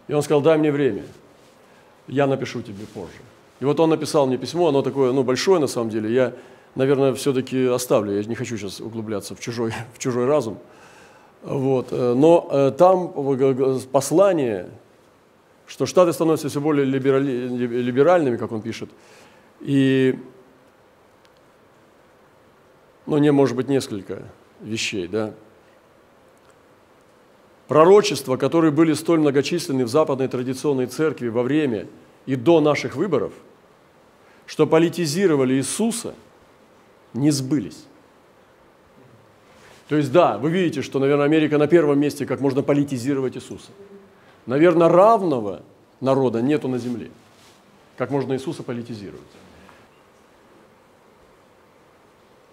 И 0.07 0.13
он 0.13 0.21
сказал, 0.21 0.41
дай 0.41 0.57
мне 0.57 0.71
время 0.71 1.03
я 2.07 2.27
напишу 2.27 2.61
тебе 2.61 2.85
позже. 2.93 3.19
И 3.59 3.65
вот 3.65 3.79
он 3.79 3.89
написал 3.89 4.27
мне 4.27 4.37
письмо, 4.37 4.69
оно 4.69 4.81
такое, 4.81 5.11
ну, 5.11 5.23
большое 5.23 5.59
на 5.59 5.67
самом 5.67 5.89
деле. 5.89 6.13
Я, 6.13 6.33
наверное, 6.75 7.13
все-таки 7.13 7.65
оставлю, 7.65 8.13
я 8.13 8.23
не 8.23 8.35
хочу 8.35 8.57
сейчас 8.57 8.79
углубляться 8.79 9.35
в 9.35 9.39
чужой, 9.39 9.73
в 9.93 9.99
чужой 9.99 10.25
разум. 10.25 10.57
Вот. 11.43 11.87
Э, 11.91 12.13
но 12.13 12.47
э, 12.51 12.71
там 12.77 13.13
послание, 13.91 14.69
что 15.65 15.85
Штаты 15.85 16.13
становятся 16.13 16.49
все 16.49 16.61
более 16.61 16.85
либерали, 16.85 17.47
либеральными, 17.57 18.37
как 18.37 18.51
он 18.51 18.61
пишет, 18.61 18.89
и, 19.59 20.17
ну, 23.05 23.17
не 23.17 23.31
может 23.31 23.55
быть 23.55 23.67
несколько 23.67 24.23
вещей, 24.61 25.07
да, 25.07 25.33
Пророчества, 27.67 28.37
которые 28.37 28.71
были 28.71 28.93
столь 28.93 29.19
многочисленны 29.19 29.85
в 29.85 29.89
западной 29.89 30.29
традиционной 30.29 30.87
церкви 30.87 31.27
во 31.27 31.43
время 31.43 31.87
и 32.25 32.35
до 32.35 32.61
наших 32.61 32.95
выборов, 32.95 33.33
что 34.45 34.65
политизировали 34.65 35.55
Иисуса, 35.55 36.15
не 37.13 37.29
сбылись. 37.29 37.83
То 39.89 39.97
есть 39.97 40.11
да, 40.11 40.37
вы 40.37 40.49
видите, 40.49 40.81
что, 40.81 40.99
наверное, 40.99 41.25
Америка 41.25 41.57
на 41.57 41.67
первом 41.67 41.99
месте, 41.99 42.25
как 42.25 42.39
можно 42.39 42.63
политизировать 42.63 43.35
Иисуса. 43.35 43.71
Наверное, 44.45 44.87
равного 44.87 45.61
народа 45.99 46.41
нету 46.41 46.69
на 46.69 46.77
земле, 46.77 47.11
как 47.97 48.11
можно 48.11 48.33
Иисуса 48.33 48.63
политизировать. 48.63 49.21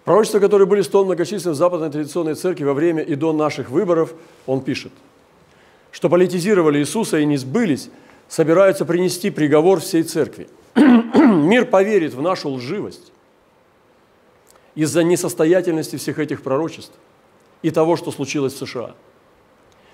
Пророчества, 0.05 0.39
которые 0.39 0.67
были 0.67 0.81
столь 0.83 1.05
многочисленны 1.05 1.53
в 1.53 1.57
западной 1.57 1.89
традиционной 1.89 2.35
церкви 2.35 2.63
во 2.63 2.75
время 2.75 3.01
и 3.01 3.15
до 3.15 3.33
наших 3.33 3.71
выборов, 3.71 4.13
он 4.45 4.61
пишет, 4.61 4.91
что 5.91 6.09
политизировали 6.09 6.77
Иисуса 6.77 7.17
и 7.17 7.25
не 7.25 7.37
сбылись, 7.37 7.89
собираются 8.27 8.85
принести 8.85 9.31
приговор 9.31 9.79
всей 9.79 10.03
церкви. 10.03 10.47
Мир 10.75 11.65
поверит 11.65 12.13
в 12.13 12.21
нашу 12.21 12.49
лживость 12.49 13.11
из-за 14.75 15.03
несостоятельности 15.03 15.95
всех 15.95 16.19
этих 16.19 16.43
пророчеств 16.43 16.93
и 17.63 17.71
того, 17.71 17.95
что 17.95 18.11
случилось 18.11 18.53
в 18.53 18.57
США, 18.59 18.93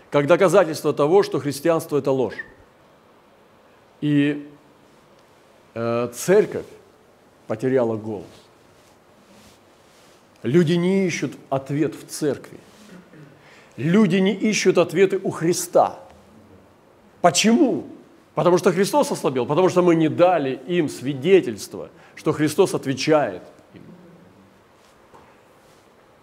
как 0.09 0.27
доказательство 0.27 0.91
того, 0.91 1.23
что 1.23 1.39
христианство– 1.39 1.97
это 1.99 2.11
ложь. 2.11 2.35
И 4.01 4.45
э, 5.73 6.09
церковь 6.13 6.65
потеряла 7.47 7.95
голос. 7.95 8.25
Люди 10.43 10.73
не 10.73 11.05
ищут 11.05 11.33
ответ 11.49 11.93
в 11.95 12.07
церкви. 12.07 12.57
Люди 13.77 14.17
не 14.17 14.33
ищут 14.33 14.77
ответы 14.77 15.19
у 15.23 15.29
Христа. 15.29 15.99
Почему? 17.21 17.87
Потому 18.33 18.57
что 18.57 18.71
Христос 18.71 19.11
ослабел, 19.11 19.45
потому 19.45 19.69
что 19.69 19.81
мы 19.81 19.95
не 19.95 20.09
дали 20.09 20.59
им 20.67 20.89
свидетельство, 20.89 21.89
что 22.15 22.31
Христос 22.31 22.73
отвечает 22.73 23.43
им. 23.73 23.81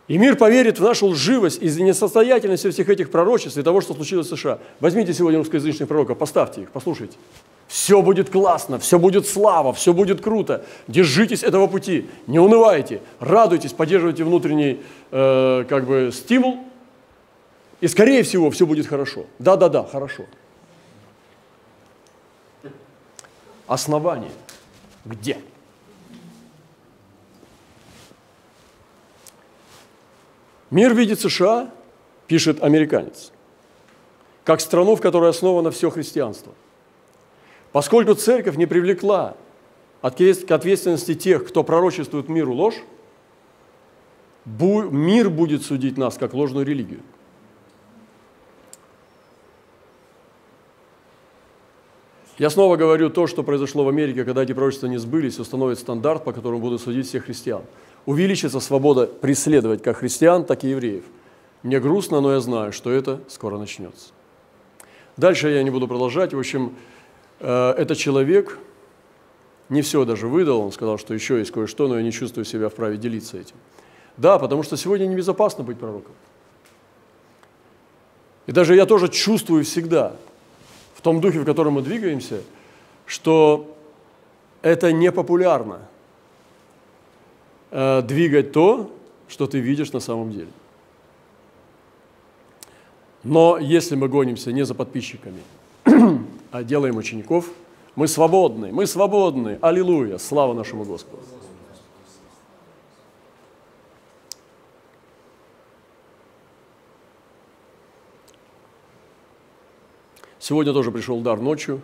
И 0.08 0.18
мир 0.18 0.36
поверит 0.36 0.78
в 0.78 0.82
нашу 0.82 1.06
лживость 1.08 1.62
из-за 1.62 1.82
несостоятельности 1.82 2.70
всех 2.70 2.88
этих 2.88 3.10
пророчеств 3.10 3.58
и 3.58 3.62
того, 3.62 3.80
что 3.80 3.94
случилось 3.94 4.26
в 4.26 4.36
США. 4.36 4.58
Возьмите 4.80 5.12
сегодня 5.14 5.38
русскоязычных 5.38 5.88
пророков, 5.88 6.18
поставьте 6.18 6.62
их, 6.62 6.70
послушайте. 6.70 7.16
Все 7.68 8.00
будет 8.00 8.30
классно, 8.30 8.78
все 8.78 8.98
будет 8.98 9.28
слава, 9.28 9.74
все 9.74 9.92
будет 9.92 10.22
круто. 10.22 10.64
Держитесь 10.88 11.42
этого 11.42 11.66
пути, 11.66 12.08
не 12.26 12.38
унывайте, 12.38 13.02
радуйтесь, 13.20 13.74
поддерживайте 13.74 14.24
внутренний 14.24 14.80
э, 15.10 15.64
как 15.68 15.86
бы 15.86 16.10
стимул, 16.10 16.60
и 17.82 17.86
скорее 17.86 18.22
всего 18.22 18.50
все 18.50 18.64
будет 18.64 18.86
хорошо. 18.86 19.26
Да-да-да, 19.38 19.84
хорошо. 19.84 20.24
Основание 23.66 24.32
где? 25.04 25.36
Мир 30.70 30.94
видит 30.94 31.20
США, 31.20 31.70
пишет 32.26 32.62
американец, 32.62 33.30
как 34.44 34.62
страну, 34.62 34.96
в 34.96 35.02
которой 35.02 35.28
основано 35.28 35.70
все 35.70 35.90
христианство– 35.90 36.54
Поскольку 37.72 38.14
церковь 38.14 38.56
не 38.56 38.66
привлекла 38.66 39.36
к 40.00 40.50
ответственности 40.50 41.14
тех, 41.14 41.46
кто 41.46 41.64
пророчествует 41.64 42.28
миру 42.28 42.52
ложь, 42.54 42.82
мир 44.46 45.28
будет 45.30 45.62
судить 45.62 45.98
нас 45.98 46.16
как 46.16 46.34
ложную 46.34 46.64
религию. 46.64 47.00
Я 52.38 52.50
снова 52.50 52.76
говорю 52.76 53.10
то, 53.10 53.26
что 53.26 53.42
произошло 53.42 53.82
в 53.82 53.88
Америке, 53.88 54.24
когда 54.24 54.44
эти 54.44 54.52
пророчества 54.52 54.86
не 54.86 54.98
сбылись, 54.98 55.40
установит 55.40 55.80
стандарт, 55.80 56.22
по 56.22 56.32
которому 56.32 56.60
будут 56.60 56.80
судить 56.80 57.08
всех 57.08 57.24
христиан. 57.24 57.62
Увеличится 58.06 58.60
свобода 58.60 59.08
преследовать 59.08 59.82
как 59.82 59.96
христиан, 59.96 60.44
так 60.44 60.62
и 60.62 60.70
евреев. 60.70 61.02
Мне 61.64 61.80
грустно, 61.80 62.20
но 62.20 62.32
я 62.32 62.40
знаю, 62.40 62.72
что 62.72 62.92
это 62.92 63.20
скоро 63.28 63.58
начнется. 63.58 64.10
Дальше 65.16 65.48
я 65.48 65.64
не 65.64 65.70
буду 65.70 65.88
продолжать. 65.88 66.32
В 66.32 66.38
общем, 66.38 66.76
Э, 67.40 67.72
этот 67.72 67.98
человек 67.98 68.58
не 69.68 69.82
все 69.82 70.04
даже 70.04 70.28
выдал, 70.28 70.60
он 70.60 70.72
сказал, 70.72 70.98
что 70.98 71.14
еще 71.14 71.38
есть 71.38 71.50
кое-что, 71.50 71.88
но 71.88 71.96
я 71.96 72.02
не 72.02 72.12
чувствую 72.12 72.44
себя 72.44 72.68
вправе 72.68 72.96
делиться 72.96 73.36
этим. 73.38 73.56
Да, 74.16 74.38
потому 74.38 74.62
что 74.62 74.76
сегодня 74.76 75.06
небезопасно 75.06 75.62
быть 75.62 75.78
пророком. 75.78 76.12
И 78.46 78.52
даже 78.52 78.74
я 78.74 78.86
тоже 78.86 79.08
чувствую 79.08 79.64
всегда, 79.64 80.16
в 80.94 81.02
том 81.02 81.20
духе, 81.20 81.40
в 81.40 81.44
котором 81.44 81.74
мы 81.74 81.82
двигаемся, 81.82 82.42
что 83.06 83.76
это 84.62 84.90
непопулярно 84.90 85.80
э, 87.70 88.02
двигать 88.02 88.52
то, 88.52 88.90
что 89.28 89.46
ты 89.46 89.60
видишь 89.60 89.92
на 89.92 90.00
самом 90.00 90.32
деле. 90.32 90.48
Но 93.22 93.58
если 93.58 93.96
мы 93.96 94.08
гонимся 94.08 94.50
не 94.50 94.64
за 94.64 94.74
подписчиками, 94.74 95.42
а 96.50 96.62
делаем 96.62 96.96
учеников. 96.96 97.50
Мы 97.94 98.06
свободны, 98.06 98.72
мы 98.72 98.86
свободны. 98.86 99.58
Аллилуйя, 99.60 100.18
слава 100.18 100.54
нашему 100.54 100.84
Господу. 100.84 101.22
Сегодня 110.38 110.72
тоже 110.72 110.90
пришел 110.90 111.20
дар 111.20 111.40
ночью, 111.40 111.82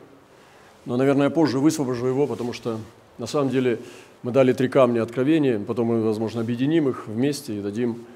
но, 0.87 0.97
наверное, 0.97 1.28
позже 1.28 1.59
высвобожу 1.59 2.06
его, 2.06 2.26
потому 2.26 2.52
что 2.52 2.78
на 3.18 3.26
самом 3.26 3.50
деле 3.50 3.78
мы 4.23 4.33
дали 4.33 4.54
три 4.54 4.68
камня 4.68 5.02
откровения, 5.02 5.59
потом 5.59 5.88
мы, 5.88 6.02
возможно, 6.02 6.40
объединим 6.40 6.88
их 6.88 7.06
вместе 7.06 7.59
и 7.59 7.61
дадим, 7.61 8.06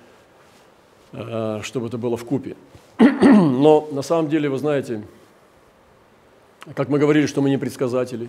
э, 1.12 1.60
чтобы 1.62 1.88
это 1.88 1.98
было 1.98 2.16
в 2.16 2.24
купе. 2.24 2.56
Но 2.98 3.88
на 3.92 4.00
самом 4.00 4.30
деле, 4.30 4.48
вы 4.48 4.56
знаете, 4.56 5.02
как 6.74 6.88
мы 6.88 6.98
говорили, 6.98 7.26
что 7.26 7.40
мы 7.40 7.50
не 7.50 7.58
предсказатели, 7.58 8.28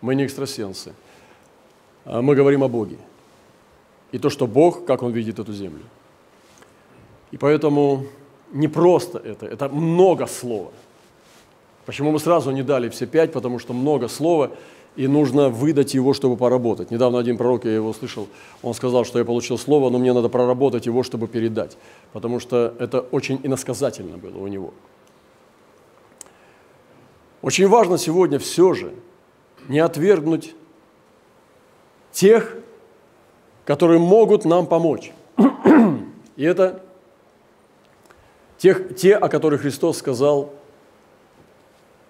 мы 0.00 0.14
не 0.14 0.24
экстрасенсы, 0.24 0.92
а 2.04 2.22
мы 2.22 2.34
говорим 2.34 2.62
о 2.62 2.68
Боге. 2.68 2.98
И 4.12 4.18
то, 4.18 4.30
что 4.30 4.46
Бог, 4.46 4.84
как 4.84 5.02
Он 5.02 5.12
видит 5.12 5.38
эту 5.38 5.52
землю. 5.52 5.82
И 7.32 7.36
поэтому 7.36 8.06
не 8.52 8.68
просто 8.68 9.18
это, 9.18 9.46
это 9.46 9.68
много 9.68 10.26
слова. 10.26 10.70
Почему 11.84 12.10
мы 12.12 12.18
сразу 12.18 12.50
не 12.50 12.62
дали 12.62 12.88
все 12.88 13.06
пять? 13.06 13.32
Потому 13.32 13.58
что 13.58 13.72
много 13.72 14.08
слова, 14.08 14.50
и 14.96 15.06
нужно 15.06 15.50
выдать 15.50 15.94
его, 15.94 16.14
чтобы 16.14 16.36
поработать. 16.36 16.90
Недавно 16.90 17.18
один 17.18 17.36
пророк, 17.36 17.64
я 17.64 17.74
его 17.74 17.92
слышал, 17.92 18.28
он 18.62 18.74
сказал, 18.74 19.04
что 19.04 19.18
я 19.18 19.24
получил 19.24 19.58
слово, 19.58 19.90
но 19.90 19.98
мне 19.98 20.12
надо 20.12 20.28
проработать 20.28 20.86
его, 20.86 21.02
чтобы 21.02 21.28
передать. 21.28 21.76
Потому 22.12 22.40
что 22.40 22.74
это 22.78 23.00
очень 23.00 23.40
иносказательно 23.42 24.16
было 24.16 24.38
у 24.38 24.46
него. 24.46 24.72
Очень 27.46 27.68
важно 27.68 27.96
сегодня 27.96 28.40
все 28.40 28.74
же 28.74 28.92
не 29.68 29.78
отвергнуть 29.78 30.56
тех, 32.10 32.56
которые 33.64 34.00
могут 34.00 34.44
нам 34.44 34.66
помочь. 34.66 35.12
И 36.34 36.42
это 36.42 36.82
тех, 38.58 38.96
те, 38.96 39.14
о 39.14 39.28
которых 39.28 39.60
Христос 39.60 39.98
сказал, 39.98 40.54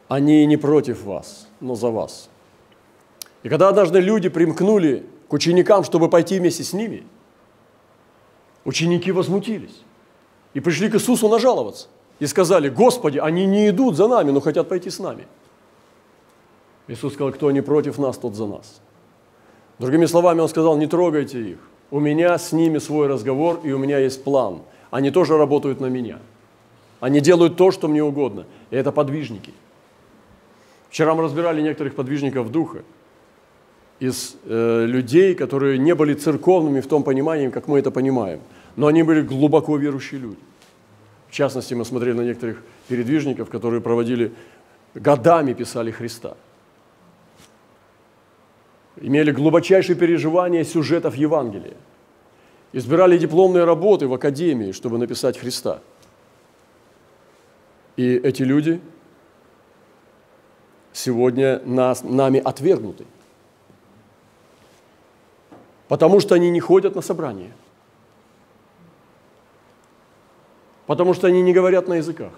они 0.09 0.47
не 0.47 0.57
против 0.57 1.03
вас, 1.03 1.49
но 1.61 1.75
за 1.75 1.91
вас. 1.91 2.31
И 3.43 3.51
когда 3.51 3.69
однажды 3.69 4.01
люди 4.01 4.31
примкнули 4.31 5.05
к 5.29 5.35
ученикам, 5.35 5.85
чтобы 5.85 6.09
пойти 6.09 6.39
вместе 6.39 6.65
с 6.65 6.73
ними, 6.73 7.07
ученики 8.65 9.13
возмутились 9.13 9.83
и 10.55 10.61
пришли 10.61 10.89
к 10.89 10.95
Иисусу 10.95 11.29
нажаловаться. 11.29 11.89
И 12.19 12.27
сказали, 12.27 12.69
Господи, 12.69 13.19
они 13.19 13.47
не 13.47 13.69
идут 13.69 13.97
за 13.97 14.09
нами, 14.09 14.31
но 14.31 14.41
хотят 14.41 14.69
пойти 14.69 14.91
с 14.91 14.99
нами. 14.99 15.27
Иисус 16.89 17.15
сказал, 17.15 17.33
кто 17.33 17.51
не 17.51 17.63
против 17.63 17.99
нас, 17.99 18.17
тот 18.17 18.35
за 18.35 18.47
нас. 18.47 18.81
Другими 19.79 20.07
словами, 20.07 20.41
Он 20.41 20.49
сказал, 20.49 20.77
не 20.77 20.87
трогайте 20.87 21.51
их. 21.51 21.59
У 21.91 22.01
меня 22.01 22.39
с 22.39 22.53
ними 22.53 22.79
свой 22.79 23.07
разговор, 23.07 23.61
и 23.65 23.73
у 23.73 23.79
меня 23.79 23.99
есть 23.99 24.25
план. 24.25 24.63
Они 24.91 25.11
тоже 25.11 25.37
работают 25.37 25.81
на 25.81 25.87
меня. 25.87 26.19
Они 27.01 27.21
делают 27.21 27.57
то, 27.57 27.71
что 27.71 27.89
мне 27.89 28.03
угодно. 28.03 28.47
И 28.71 28.77
это 28.77 28.93
подвижники. 28.93 29.53
Вчера 30.89 31.15
мы 31.15 31.23
разбирали 31.23 31.61
некоторых 31.61 31.95
подвижников 31.95 32.51
духа 32.51 32.83
из 34.01 34.37
э, 34.45 34.87
людей, 34.87 35.35
которые 35.35 35.79
не 35.79 35.95
были 35.95 36.15
церковными 36.15 36.81
в 36.81 36.87
том 36.87 37.03
понимании, 37.03 37.49
как 37.49 37.69
мы 37.69 37.79
это 37.79 37.91
понимаем. 37.91 38.41
Но 38.77 38.87
они 38.87 39.03
были 39.03 39.23
глубоко 39.23 39.77
верующие 39.77 40.21
люди. 40.21 40.39
Частности, 41.37 41.75
мы 41.75 41.85
смотрели 41.85 42.17
на 42.17 42.23
некоторых 42.23 42.63
передвижников, 42.89 43.51
которые 43.51 43.83
проводили 43.83 44.33
годами 44.95 45.53
писали 45.53 45.91
Христа. 45.91 46.35
Имели 48.97 49.33
глубочайшие 49.33 49.97
переживания 49.97 50.65
сюжетов 50.65 51.15
Евангелия. 51.15 51.77
Избирали 52.73 53.19
дипломные 53.19 53.65
работы 53.65 54.09
в 54.09 54.15
академии, 54.15 54.73
чтобы 54.73 54.97
написать 54.97 55.37
Христа. 55.37 55.81
И 57.99 58.15
эти 58.15 58.43
люди 58.43 58.81
сегодня 60.95 61.61
нас, 61.67 62.03
нами 62.03 62.41
отвергнуты. 62.43 63.05
Потому 65.89 66.21
что 66.21 66.35
они 66.35 66.49
не 66.49 66.61
ходят 66.61 66.95
на 66.95 67.03
собрания– 67.03 67.53
потому 70.87 71.15
что 71.15 71.27
они 71.27 71.43
не 71.43 71.53
говорят 71.53 71.89
на 71.89 71.95
языках. 71.95 72.33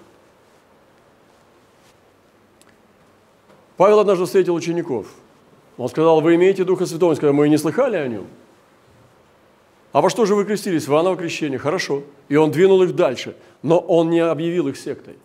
Павел 3.77 4.01
однажды 4.01 4.25
встретил 4.25 4.55
учеников. 4.55 5.07
Он 5.77 5.89
сказал, 5.89 6.21
вы 6.21 6.35
имеете 6.35 6.65
Духа 6.65 6.87
Святого? 6.87 7.11
Он 7.11 7.17
сказал, 7.17 7.35
мы 7.35 7.47
и 7.47 7.51
не 7.51 7.59
слыхали 7.59 7.97
о 7.97 8.09
нем. 8.09 8.27
А 9.93 10.01
во 10.01 10.11
что 10.11 10.27
же 10.27 10.35
вы 10.35 10.45
крестились? 10.45 10.89
В 10.89 10.93
Иоанново 10.93 11.17
крещение. 11.17 11.59
Хорошо. 11.59 12.03
И 12.29 12.37
он 12.37 12.51
двинул 12.51 12.83
их 12.83 12.97
дальше. 12.97 13.37
Но 13.63 13.79
он 13.79 14.11
не 14.11 14.19
объявил 14.19 14.67
их 14.69 14.77
сектой. 14.77 15.17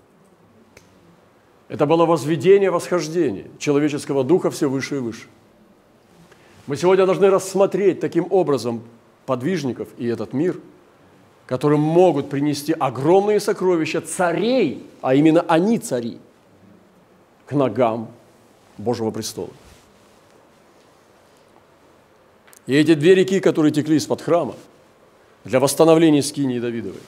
Это 1.67 1.87
было 1.87 2.05
возведение, 2.05 2.69
восхождение 2.69 3.47
человеческого 3.57 4.23
духа 4.23 4.51
все 4.51 4.69
выше 4.69 4.97
и 4.97 4.99
выше. 4.99 5.27
Мы 6.67 6.75
сегодня 6.77 7.05
должны 7.07 7.29
рассмотреть 7.29 7.99
таким 7.99 8.27
образом 8.29 8.83
подвижников 9.25 9.87
и 9.97 10.05
этот 10.05 10.33
мир– 10.33 10.59
которые 11.45 11.77
могут 11.77 12.29
принести 12.29 12.73
огромные 12.73 13.39
сокровища 13.39 14.01
царей, 14.01 14.85
а 15.01 15.13
именно 15.13 15.41
они 15.41 15.77
цари, 15.77 16.19
к 17.45 17.51
ногам 17.51 18.09
Божьего 18.77 19.11
престола. 19.11 19.49
И 22.65 22.73
эти 22.73 22.93
две 22.93 23.13
реки, 23.13 23.41
которые 23.41 23.73
текли 23.73 23.97
из-под 23.97 24.21
храма 24.21 24.55
для 25.43 25.59
восстановления 25.59 26.23
скинии 26.23 26.59
Давидовой, 26.59 27.01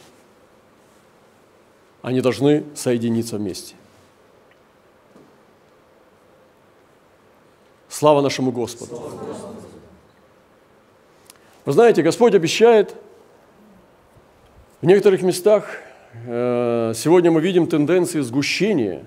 они 2.01 2.19
должны 2.19 2.65
соединиться 2.75 3.37
вместе. 3.37 3.75
Слава 7.87 8.19
нашему 8.19 8.51
Господу! 8.51 9.01
Вы 11.63 11.71
знаете, 11.71 12.03
Господь 12.03 12.35
обещает– 12.35 12.93
в 14.81 14.85
некоторых 14.85 15.21
местах 15.21 15.77
э, 16.27 16.93
сегодня 16.95 17.31
мы 17.31 17.39
видим 17.39 17.67
тенденции 17.67 18.19
сгущения 18.21 19.03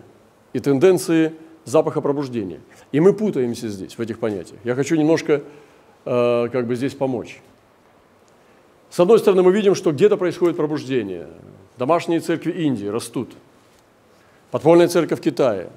и 0.53 0.61
тенденции 0.61 1.35
запаха 1.65 2.01
пробуждения. 2.01 2.61
И 2.91 3.01
мы 3.01 3.13
путаемся 3.13 3.69
здесь, 3.69 3.99
в 3.99 4.01
этих 4.01 4.19
понятиях. 4.19 4.59
Я 4.65 4.75
хочу 4.75 4.97
немножко 4.97 5.43
э, 6.05 6.49
как 6.51 6.67
бы 6.67 6.75
здесь 6.75 6.95
помочь. 6.95 7.41
С 8.89 8.99
одной 8.99 9.19
стороны, 9.19 9.43
мы 9.43 9.53
видим, 9.53 9.75
что 9.75 9.93
где-то 9.93 10.17
происходит 10.17 10.57
пробуждение. 10.57 11.27
Домашние 11.77 12.21
церкви 12.21 12.53
Индии 12.53 12.87
растут. 12.87 13.33
Подпольная 14.51 14.89
церковь 14.89 15.21
Китая. 15.21 15.69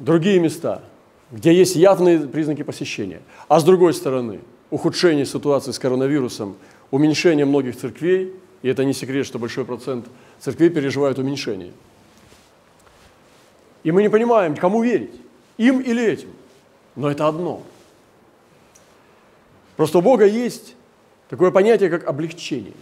Другие 0.00 0.40
места, 0.40 0.82
где 1.30 1.54
есть 1.54 1.76
явные 1.76 2.18
признаки 2.18 2.64
посещения. 2.64 3.20
А 3.46 3.60
с 3.60 3.64
другой 3.64 3.94
стороны, 3.94 4.40
ухудшение 4.70 5.26
ситуации 5.26 5.70
с 5.70 5.78
коронавирусом– 5.78 6.56
уменьшение 6.90 7.44
многих 7.44 7.76
церквей, 7.76 8.34
и 8.62 8.68
это 8.68 8.84
не 8.84 8.92
секрет, 8.92 9.26
что 9.26 9.38
большой 9.38 9.64
процент 9.64 10.06
церквей 10.38 10.70
переживает 10.70 11.18
уменьшение. 11.18 11.72
И 13.82 13.92
мы 13.92 14.02
не 14.02 14.10
понимаем, 14.10 14.56
кому 14.56 14.82
верить, 14.82 15.14
им 15.56 15.80
или 15.80 16.02
этим. 16.02 16.28
Но 16.96 17.10
это 17.10 17.28
одно. 17.28 17.62
Просто 19.76 19.98
у 19.98 20.02
Бога 20.02 20.26
есть 20.26 20.74
такое 21.28 21.50
понятие, 21.50 21.88
как 21.88 22.06
облегчение. 22.06 22.74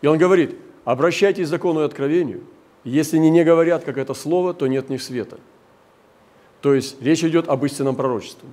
И 0.00 0.06
Он 0.06 0.18
говорит, 0.18 0.56
обращайтесь 0.84 1.46
к 1.46 1.50
закону 1.50 1.80
и 1.80 1.84
откровению. 1.84 2.42
Если 2.84 3.16
они 3.16 3.30
не 3.30 3.42
говорят, 3.42 3.84
как 3.84 3.96
это 3.96 4.14
слово, 4.14 4.54
то 4.54 4.66
нет 4.66 4.88
в 4.88 4.98
света. 4.98 5.38
То 6.60 6.74
есть 6.74 7.00
речь 7.02 7.24
идет 7.24 7.48
об 7.48 7.64
истинном 7.64 7.96
пророчестве. 7.96 8.48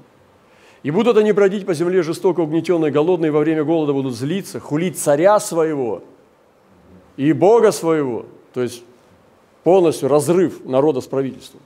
И 0.84 0.90
будут 0.90 1.18
они 1.18 1.32
бродить 1.32 1.66
по 1.66 1.74
земле 1.74 2.02
жестоко 2.02 2.40
угнетенные, 2.40 2.92
голодные, 2.92 3.32
во 3.32 3.40
время 3.40 3.64
голода 3.64 3.94
будут 3.94 4.16
злиться, 4.16 4.60
хулить 4.60 4.98
царя 4.98 5.40
своего 5.40 6.02
и 7.18 7.34
Бога 7.34 7.72
своего. 7.72 8.26
То 8.54 8.62
есть 8.62 8.84
полностью 9.64 10.10
разрыв 10.10 10.66
народа 10.66 11.02
с 11.02 11.06
правительством. 11.06 11.62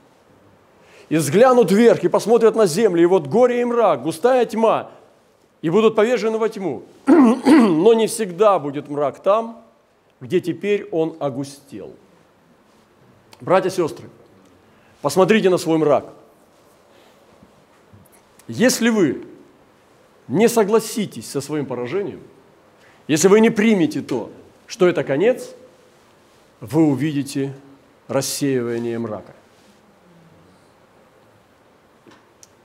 И 1.07 1.15
взглянут 1.15 1.71
вверх 1.71 2.03
и 2.03 2.09
посмотрят 2.09 2.55
на 2.55 2.65
землю, 2.65 3.01
и 3.01 3.05
вот 3.05 3.27
горе 3.27 3.61
и 3.61 3.65
мрак, 3.65 4.03
густая 4.03 4.45
тьма, 4.45 4.91
и 5.61 5.69
будут 5.69 5.95
повержены 5.95 6.37
во 6.37 6.49
тьму. 6.49 6.83
Но 7.05 7.93
не 7.93 8.07
всегда 8.07 8.59
будет 8.59 8.89
мрак 8.89 9.19
там, 9.19 9.61
где 10.19 10.41
теперь 10.41 10.89
он 10.91 11.15
огустел. 11.19 11.93
Братья 13.39 13.69
и 13.69 13.71
сестры, 13.71 14.09
посмотрите 15.01 15.49
на 15.49 15.57
свой 15.57 15.77
мрак– 15.77 16.05
если 18.47 18.89
вы 18.89 19.25
не 20.27 20.47
согласитесь 20.49 21.29
со 21.29 21.41
своим 21.41 21.65
поражением, 21.65 22.21
если 23.07 23.27
вы 23.27 23.39
не 23.39 23.49
примете 23.49 24.01
то, 24.01 24.31
что 24.67 24.87
это 24.87 25.03
конец, 25.03 25.53
вы 26.59 26.83
увидите 26.83 27.53
рассеивание 28.07 28.97
мрака. 28.97 29.33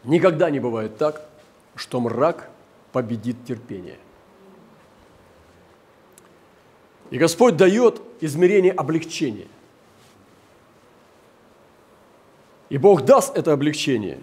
Никогда 0.05 0.51
не 0.51 0.61
бывает 0.61 0.97
так, 0.97 1.29
что 1.75 2.01
мрак 2.01 2.51
победит 2.93 3.45
терпение. 3.47 3.99
И 7.11 7.19
Господь 7.19 7.57
дает 7.57 8.01
измерение 8.21 8.73
облегчения. 8.73 9.49
И 12.69 12.79
Бог 12.79 13.05
даст 13.05 13.37
это 13.37 13.53
облегчение. 13.53 14.21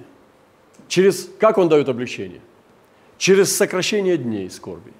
Через, 0.88 1.30
как 1.40 1.58
Он 1.58 1.70
дает 1.70 1.90
облегчение? 1.90 2.42
Через 3.18 3.56
сокращение 3.56 4.18
дней 4.18 4.50
скорби. 4.50 4.94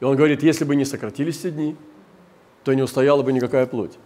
И 0.00 0.04
Он 0.04 0.16
говорит, 0.16 0.42
если 0.42 0.64
бы 0.64 0.76
не 0.76 0.84
сократились 0.84 1.40
эти 1.40 1.50
дни, 1.50 1.76
то 2.64 2.72
не 2.74 2.82
устояла 2.82 3.22
бы 3.22 3.32
никакая 3.32 3.66
плоть. 3.66 3.98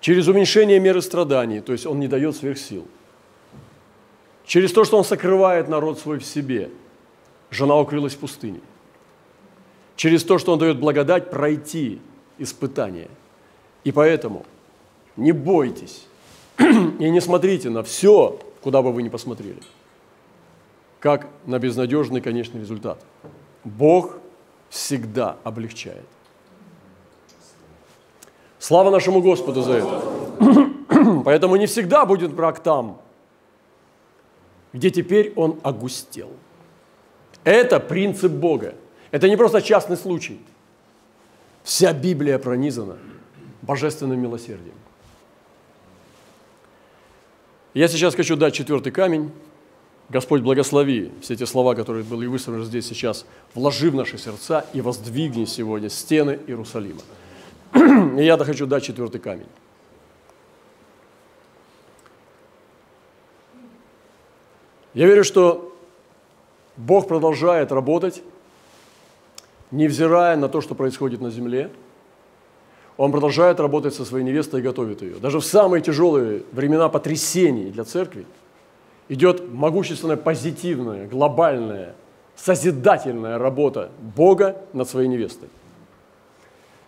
Через 0.00 0.28
уменьшение 0.28 0.78
меры 0.78 1.02
страданий, 1.02 1.60
то 1.60 1.72
есть 1.72 1.86
Он 1.86 1.98
не 1.98 2.08
дает 2.08 2.36
сверхсил. 2.36 2.86
Через 4.44 4.72
то, 4.72 4.84
что 4.84 4.96
Он 4.96 5.04
сокрывает 5.04 5.68
народ 5.68 5.98
свой 5.98 6.18
в 6.18 6.24
себе. 6.24 6.70
Жена 7.50 7.76
укрылась 7.76 8.14
в 8.14 8.18
пустыне. 8.18 8.60
Через 9.96 10.22
то, 10.22 10.38
что 10.38 10.52
Он 10.52 10.58
дает 10.58 10.78
благодать 10.78 11.30
пройти 11.30 12.00
испытание. 12.38 13.08
И 13.84 13.92
поэтому 13.92 14.46
не 15.16 15.32
бойтесь 15.32 16.06
и 16.58 17.10
не 17.10 17.20
смотрите 17.20 17.70
на 17.70 17.82
все, 17.82 18.38
куда 18.62 18.82
бы 18.82 18.92
вы 18.92 19.02
ни 19.02 19.08
посмотрели, 19.08 19.60
как 21.00 21.26
на 21.46 21.58
безнадежный 21.58 22.20
конечный 22.20 22.60
результат. 22.60 23.04
Бог 23.64 24.16
всегда 24.68 25.36
облегчает. 25.44 26.06
Слава 28.58 28.90
нашему 28.90 29.22
Господу 29.22 29.62
за 29.62 29.74
это. 29.74 30.02
Поэтому 31.24 31.56
не 31.56 31.66
всегда 31.66 32.04
будет 32.04 32.32
брак 32.32 32.60
там, 32.60 33.00
где 34.72 34.90
теперь 34.90 35.32
он 35.36 35.60
огустел. 35.62 36.30
Это 37.44 37.80
принцип 37.80 38.32
Бога. 38.32 38.74
Это 39.10 39.28
не 39.28 39.36
просто 39.36 39.62
частный 39.62 39.96
случай. 39.96 40.40
Вся 41.62 41.92
Библия 41.92 42.38
пронизана 42.38 42.98
божественным 43.62 44.20
милосердием. 44.20 44.74
Я 47.74 47.88
сейчас 47.88 48.14
хочу 48.14 48.36
дать 48.36 48.54
четвертый 48.54 48.90
камень. 48.90 49.30
Господь, 50.08 50.40
благослови 50.40 51.12
все 51.20 51.34
эти 51.34 51.44
слова, 51.44 51.74
которые 51.74 52.02
были 52.02 52.26
высказаны 52.26 52.64
здесь 52.64 52.86
сейчас, 52.86 53.26
вложи 53.54 53.90
в 53.90 53.94
наши 53.94 54.16
сердца 54.16 54.64
и 54.72 54.80
воздвигни 54.80 55.44
сегодня 55.44 55.90
стены 55.90 56.38
Иерусалима. 56.46 57.00
И 58.18 58.24
я 58.24 58.38
хочу 58.38 58.66
дать 58.66 58.84
четвертый 58.84 59.20
камень. 59.20 59.48
Я 64.94 65.06
верю, 65.06 65.24
что 65.24 65.76
Бог 66.78 67.06
продолжает 67.06 67.70
работать, 67.70 68.22
невзирая 69.70 70.36
на 70.36 70.48
то, 70.48 70.62
что 70.62 70.74
происходит 70.74 71.20
на 71.20 71.30
земле. 71.30 71.70
Он 72.96 73.12
продолжает 73.12 73.60
работать 73.60 73.94
со 73.94 74.06
своей 74.06 74.24
невестой 74.24 74.60
и 74.60 74.62
готовит 74.62 75.02
ее. 75.02 75.16
Даже 75.16 75.38
в 75.38 75.44
самые 75.44 75.82
тяжелые 75.82 76.44
времена 76.52 76.88
потрясений 76.88 77.70
для 77.70 77.84
церкви 77.84 78.24
идет 79.08 79.52
могущественная, 79.52 80.16
позитивная, 80.16 81.06
глобальная, 81.06 81.94
созидательная 82.36 83.38
работа 83.38 83.90
Бога 84.00 84.56
над 84.72 84.88
своей 84.88 85.08
невестой. 85.08 85.48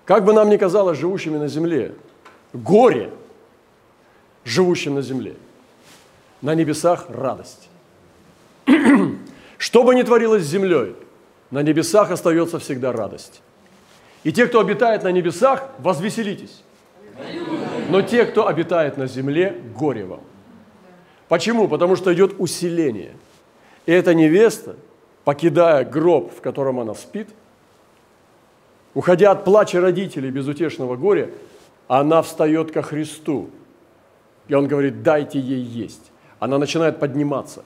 Как 0.05 0.25
бы 0.25 0.33
нам 0.33 0.51
ни 0.51 0.57
казалось 0.57 0.99
живущими 0.99 1.37
на 1.37 1.49
земле, 1.49 1.95
горе 2.53 3.13
живущим 4.45 4.95
на 4.95 5.03
земле, 5.03 5.35
на 6.43 6.55
небесах 6.55 7.07
радость. 7.09 7.69
Что 9.59 9.85
бы 9.85 9.95
ни 9.95 10.03
творилось 10.03 10.45
с 10.45 10.49
землей, 10.49 10.97
на 11.51 11.63
небесах 11.63 12.11
остается 12.11 12.59
всегда 12.59 12.93
радость. 12.93 13.43
И 14.25 14.33
те, 14.33 14.47
кто 14.47 14.61
обитает 14.61 15.03
на 15.03 15.13
небесах, 15.13 15.69
возвеселитесь. 15.79 16.63
Но 17.89 18.03
те, 18.03 18.25
кто 18.25 18.47
обитает 18.47 18.97
на 18.97 19.07
земле, 19.07 19.61
горе 19.77 20.05
вам. 20.05 20.21
Почему? 21.31 21.67
Потому 21.67 21.97
что 21.97 22.13
идет 22.13 22.35
усиление. 22.39 23.17
И 23.87 23.93
эта 23.93 24.13
невеста, 24.13 24.77
покидая 25.25 25.87
гроб, 25.87 26.31
в 26.37 26.43
котором 26.43 26.79
она 26.79 26.95
спит– 26.95 27.31
Уходя 28.95 29.31
от 29.31 29.45
плача 29.45 29.81
родителей 29.81 30.31
безутешного 30.31 30.97
горя, 30.97 31.31
она 31.87 32.23
встает 32.23 32.73
ко 32.73 32.83
Христу. 32.83 33.51
И 34.49 34.55
он 34.55 34.67
говорит, 34.67 35.03
дайте 35.03 35.39
ей 35.39 35.63
есть. 35.63 36.11
Она 36.41 36.59
начинает 36.59 36.99
подниматься. 36.99 37.65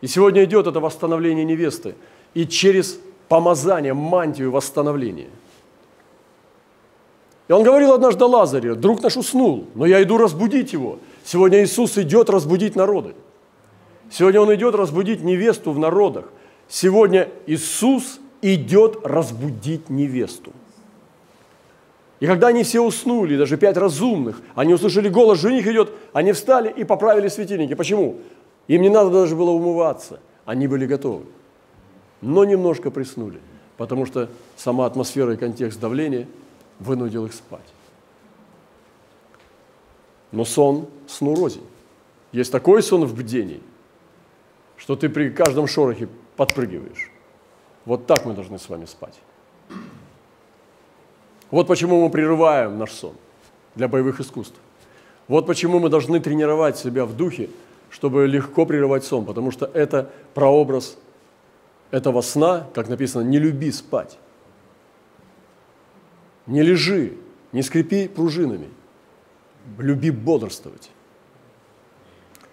И 0.00 0.06
сегодня 0.06 0.44
идет 0.44 0.66
это 0.66 0.80
восстановление 0.80 1.44
невесты. 1.44 1.94
И 2.32 2.46
через 2.46 2.98
помазание, 3.28 3.92
мантию 3.92 4.50
восстановления. 4.50 5.28
И 7.48 7.52
он 7.52 7.62
говорил 7.62 7.92
однажды 7.92 8.24
Лазарю, 8.24 8.76
друг 8.76 9.02
наш 9.02 9.16
уснул, 9.16 9.66
но 9.74 9.86
я 9.86 10.02
иду 10.02 10.18
разбудить 10.18 10.72
его. 10.72 10.98
Сегодня 11.30 11.62
Иисус 11.62 11.98
идет 11.98 12.30
разбудить 12.30 12.74
народы. 12.74 13.14
Сегодня 14.10 14.40
Он 14.40 14.54
идет 14.54 14.74
разбудить 14.74 15.22
невесту 15.22 15.72
в 15.72 15.78
народах. 15.78 16.24
Сегодня 16.68 17.28
Иисус 17.46 18.18
идет 18.40 19.00
разбудить 19.04 19.90
невесту. 19.90 20.54
И 22.20 22.26
когда 22.26 22.46
они 22.46 22.62
все 22.62 22.80
уснули, 22.80 23.36
даже 23.36 23.58
пять 23.58 23.76
разумных, 23.76 24.40
они 24.54 24.72
услышали 24.72 25.10
голос, 25.10 25.38
жених 25.38 25.66
идет, 25.66 25.92
они 26.14 26.32
встали 26.32 26.70
и 26.70 26.84
поправили 26.84 27.28
светильники. 27.28 27.74
Почему? 27.74 28.20
Им 28.66 28.80
не 28.80 28.88
надо 28.88 29.10
даже 29.10 29.36
было 29.36 29.50
умываться, 29.50 30.20
они 30.46 30.66
были 30.66 30.86
готовы. 30.86 31.26
Но 32.22 32.46
немножко 32.46 32.90
приснули, 32.90 33.40
потому 33.76 34.06
что 34.06 34.30
сама 34.56 34.86
атмосфера 34.86 35.34
и 35.34 35.36
контекст 35.36 35.78
давления 35.78 36.26
вынудил 36.78 37.26
их 37.26 37.34
спать. 37.34 37.60
Но 40.32 40.44
сон 40.44 40.88
сну 41.06 41.34
рознь. 41.34 41.62
Есть 42.32 42.52
такой 42.52 42.82
сон 42.82 43.04
в 43.04 43.14
бдении, 43.14 43.62
что 44.76 44.96
ты 44.96 45.08
при 45.08 45.30
каждом 45.30 45.66
шорохе 45.66 46.08
подпрыгиваешь. 46.36 47.10
Вот 47.84 48.06
так 48.06 48.24
мы 48.26 48.34
должны 48.34 48.58
с 48.58 48.68
вами 48.68 48.84
спать. 48.84 49.18
Вот 51.50 51.66
почему 51.66 52.02
мы 52.04 52.10
прерываем 52.10 52.78
наш 52.78 52.92
сон 52.92 53.14
для 53.74 53.88
боевых 53.88 54.20
искусств. 54.20 54.56
Вот 55.28 55.46
почему 55.46 55.78
мы 55.78 55.88
должны 55.88 56.20
тренировать 56.20 56.76
себя 56.76 57.06
в 57.06 57.16
духе, 57.16 57.48
чтобы 57.90 58.26
легко 58.26 58.66
прерывать 58.66 59.04
сон, 59.04 59.24
потому 59.24 59.50
что 59.50 59.66
это 59.66 60.10
прообраз 60.34 60.98
этого 61.90 62.20
сна, 62.20 62.66
как 62.74 62.88
написано, 62.88 63.22
не 63.22 63.38
люби 63.38 63.70
спать. 63.72 64.18
Не 66.46 66.62
лежи, 66.62 67.14
не 67.52 67.62
скрипи 67.62 68.08
пружинами, 68.08 68.68
люби 69.78 70.10
бодрствовать. 70.10 70.90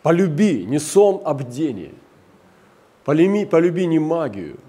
Полюби 0.01 0.65
не 0.65 0.79
сон, 0.79 1.21
а 1.25 1.33
бдение. 1.33 1.93
Полюби, 3.05 3.45
полюби 3.45 3.87
не 3.87 3.99
магию, 3.99 4.59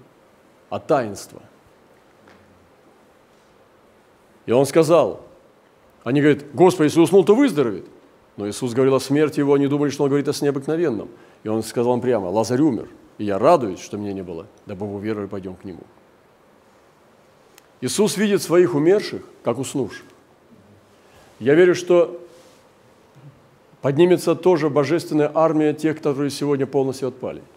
а 0.69 0.79
таинство. 0.79 1.41
И 4.47 4.51
он 4.51 4.65
сказал, 4.65 5.25
они 6.03 6.21
говорят, 6.21 6.45
Господи, 6.53 6.87
если 6.87 7.01
уснул, 7.01 7.23
то 7.23 7.35
выздоровеет. 7.35 7.85
Но 8.37 8.47
Иисус 8.47 8.73
говорил 8.73 8.95
о 8.95 8.99
смерти 8.99 9.39
его, 9.39 9.53
они 9.53 9.67
думали, 9.67 9.89
что 9.89 10.03
он 10.03 10.09
говорит 10.09 10.27
о 10.27 10.33
сне 10.33 10.49
обыкновенном. 10.49 11.09
И 11.43 11.49
он 11.49 11.63
сказал 11.63 11.95
им 11.95 12.01
прямо, 12.01 12.27
Лазарь 12.27 12.61
умер, 12.61 12.87
и 13.17 13.25
я 13.25 13.37
радуюсь, 13.37 13.79
что 13.79 13.97
меня 13.97 14.13
не 14.13 14.23
было, 14.23 14.47
дабы 14.65 14.87
вы 14.87 14.95
уверовали, 14.95 15.27
пойдем 15.27 15.55
к 15.55 15.65
нему. 15.65 15.81
Иисус 17.81 18.17
видит 18.17 18.41
своих 18.41 18.73
умерших, 18.73 19.23
как 19.43 19.59
уснувших. 19.59 20.05
Я 21.39 21.53
верю, 21.53 21.75
что 21.75 22.19
поднимется 23.81 24.35
тоже 24.35 24.69
божественная 24.69 25.31
армия 25.33 25.73
тех, 25.73 26.01
которые 26.01 26.29
сегодня 26.29 26.65
полностью 26.65 27.07
отпали– 27.09 27.41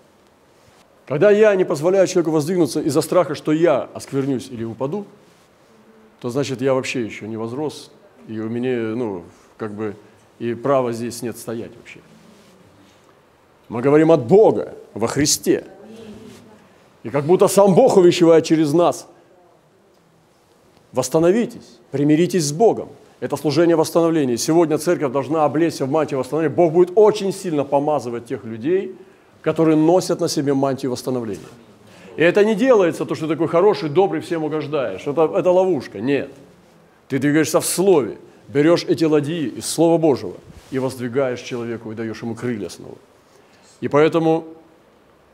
когда 1.10 1.32
я 1.32 1.52
не 1.56 1.64
позволяю 1.64 2.06
человеку 2.06 2.30
воздвигнуться 2.30 2.80
из-за 2.80 3.00
страха, 3.00 3.34
что 3.34 3.50
я 3.50 3.90
осквернюсь 3.94 4.46
или 4.48 4.62
упаду, 4.62 5.06
то 6.20 6.30
значит 6.30 6.62
я 6.62 6.72
вообще 6.72 7.04
еще 7.04 7.26
не 7.26 7.36
возрос, 7.36 7.90
и 8.28 8.38
у 8.38 8.48
меня, 8.48 8.94
ну, 8.94 9.24
как 9.56 9.72
бы, 9.72 9.96
и 10.38 10.54
права 10.54 10.92
здесь 10.92 11.20
нет 11.22 11.36
стоять 11.36 11.72
вообще. 11.76 11.98
Мы 13.68 13.82
говорим 13.82 14.12
от 14.12 14.24
Бога 14.24 14.76
во 14.94 15.08
Христе. 15.08 15.66
И 17.02 17.10
как 17.10 17.24
будто 17.24 17.48
сам 17.48 17.74
Бог 17.74 17.96
увещевает 17.96 18.44
через 18.44 18.72
нас. 18.72 19.08
Восстановитесь, 20.92 21.80
примиритесь 21.90 22.44
с 22.44 22.52
Богом. 22.52 22.88
Это 23.20 23.36
служение 23.36 23.76
восстановления. 23.76 24.38
Сегодня 24.38 24.78
церковь 24.78 25.12
должна 25.12 25.44
облечься 25.44 25.84
в 25.84 25.90
мантию 25.90 26.18
восстановления. 26.20 26.54
Бог 26.54 26.72
будет 26.72 26.92
очень 26.94 27.32
сильно 27.32 27.64
помазывать 27.64 28.26
тех 28.26 28.44
людей, 28.44 28.96
которые 29.42 29.76
носят 29.76 30.20
на 30.20 30.28
себе 30.28 30.54
мантию 30.54 30.90
восстановления. 30.92 31.40
И 32.16 32.22
это 32.22 32.44
не 32.44 32.54
делается, 32.54 33.04
то, 33.04 33.14
что 33.14 33.26
ты 33.26 33.34
такой 33.34 33.48
хороший, 33.48 33.90
добрый, 33.90 34.22
всем 34.22 34.42
угождаешь. 34.44 35.02
Это, 35.06 35.30
это 35.36 35.50
ловушка. 35.50 36.00
Нет. 36.00 36.30
Ты 37.08 37.18
двигаешься 37.18 37.60
в 37.60 37.66
слове, 37.66 38.18
берешь 38.48 38.84
эти 38.84 39.04
ладьи 39.04 39.48
из 39.48 39.66
Слова 39.66 39.98
Божьего 39.98 40.34
и 40.70 40.78
воздвигаешь 40.78 41.40
человеку 41.40 41.92
и 41.92 41.94
даешь 41.94 42.22
ему 42.22 42.34
крылья 42.34 42.68
снова. 42.68 42.96
И 43.80 43.88
поэтому 43.88 44.44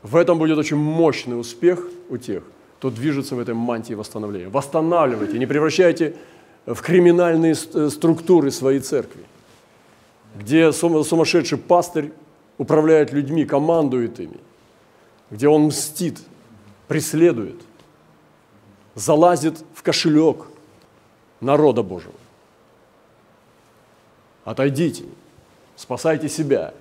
в 0.03 0.15
этом 0.15 0.39
будет 0.39 0.57
очень 0.57 0.77
мощный 0.77 1.39
успех 1.39 1.87
у 2.09 2.17
тех, 2.17 2.43
кто 2.79 2.89
движется 2.89 3.35
в 3.35 3.39
этой 3.39 3.53
мантии 3.53 3.93
восстановления. 3.93 4.49
Восстанавливайте, 4.49 5.37
не 5.39 5.45
превращайте 5.45 6.15
в 6.67 6.81
криминальные 6.81 7.55
структуры 7.55 8.51
своей 8.51 8.81
церкви. 8.81 9.23
где 10.37 10.71
сумасшедший 10.71 11.57
пастырь 11.57 12.11
управляет 12.57 13.11
людьми, 13.11 13.45
командует 13.45 14.19
ими, 14.19 14.37
где 15.31 15.47
он 15.47 15.63
мстит, 15.63 16.19
преследует, 16.87 17.61
залазит 18.95 19.63
в 19.73 19.83
кошелек 19.83 20.47
народа 21.41 21.83
Божьего. 21.83 22.13
Отойдите, 24.45 25.05
спасайте 25.75 26.29
себя 26.29 26.73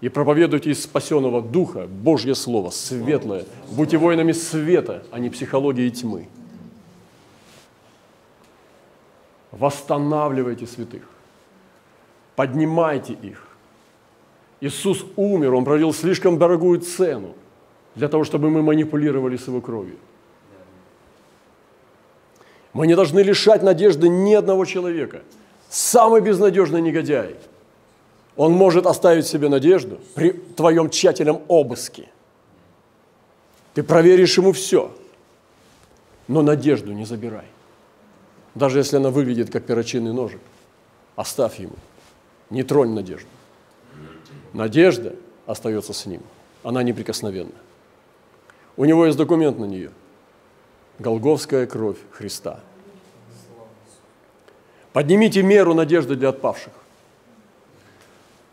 и 0.00 0.08
проповедуйте 0.08 0.70
из 0.70 0.82
спасенного 0.82 1.42
Духа 1.42 1.86
Божье 1.86 2.34
Слово, 2.34 2.70
светлое. 2.70 3.44
Будьте 3.70 3.98
воинами 3.98 4.32
света, 4.32 5.04
а 5.10 5.18
не 5.18 5.30
психологии 5.30 5.88
тьмы. 5.90 6.28
Восстанавливайте 9.52 10.66
святых, 10.66 11.02
поднимайте 12.36 13.12
их. 13.12 13.46
Иисус 14.60 15.04
умер, 15.16 15.54
Он 15.54 15.64
провел 15.64 15.92
слишком 15.92 16.38
дорогую 16.38 16.80
цену 16.80 17.34
для 17.94 18.08
того, 18.08 18.24
чтобы 18.24 18.48
мы 18.48 18.62
манипулировали 18.62 19.36
с 19.36 19.46
Его 19.46 19.60
кровью. 19.60 19.96
Мы 22.72 22.86
не 22.86 22.94
должны 22.94 23.20
лишать 23.20 23.62
надежды 23.62 24.08
ни 24.08 24.32
одного 24.32 24.64
человека. 24.64 25.22
Самый 25.68 26.22
безнадежный 26.22 26.80
негодяй, 26.80 27.36
он 28.36 28.52
может 28.52 28.86
оставить 28.86 29.26
себе 29.26 29.50
надежду 29.50 30.00
при 30.14 30.30
твоем 30.30 30.88
тщательном 30.88 31.42
обыске. 31.48 32.08
Ты 33.74 33.82
проверишь 33.82 34.38
ему 34.38 34.52
все, 34.52 34.90
но 36.28 36.40
надежду 36.40 36.92
не 36.92 37.04
забирай. 37.04 37.46
Даже 38.54 38.78
если 38.78 38.96
она 38.96 39.10
выглядит 39.10 39.50
как 39.50 39.64
перочинный 39.64 40.12
ножик, 40.12 40.40
оставь 41.16 41.58
ему. 41.58 41.76
Не 42.50 42.62
тронь 42.62 42.90
надежду. 42.90 43.28
Надежда 44.52 45.14
остается 45.46 45.92
с 45.92 46.06
ним. 46.06 46.22
Она 46.62 46.82
неприкосновенна. 46.82 47.52
У 48.76 48.84
него 48.84 49.06
есть 49.06 49.18
документ 49.18 49.58
на 49.58 49.64
нее– 49.64 49.90
Голговская 50.98 51.66
кровь 51.66 51.96
Христа. 52.12 52.60
Поднимите 54.92 55.42
меру 55.42 55.74
надежды 55.74 56.16
для 56.16 56.28
отпавших. 56.28 56.72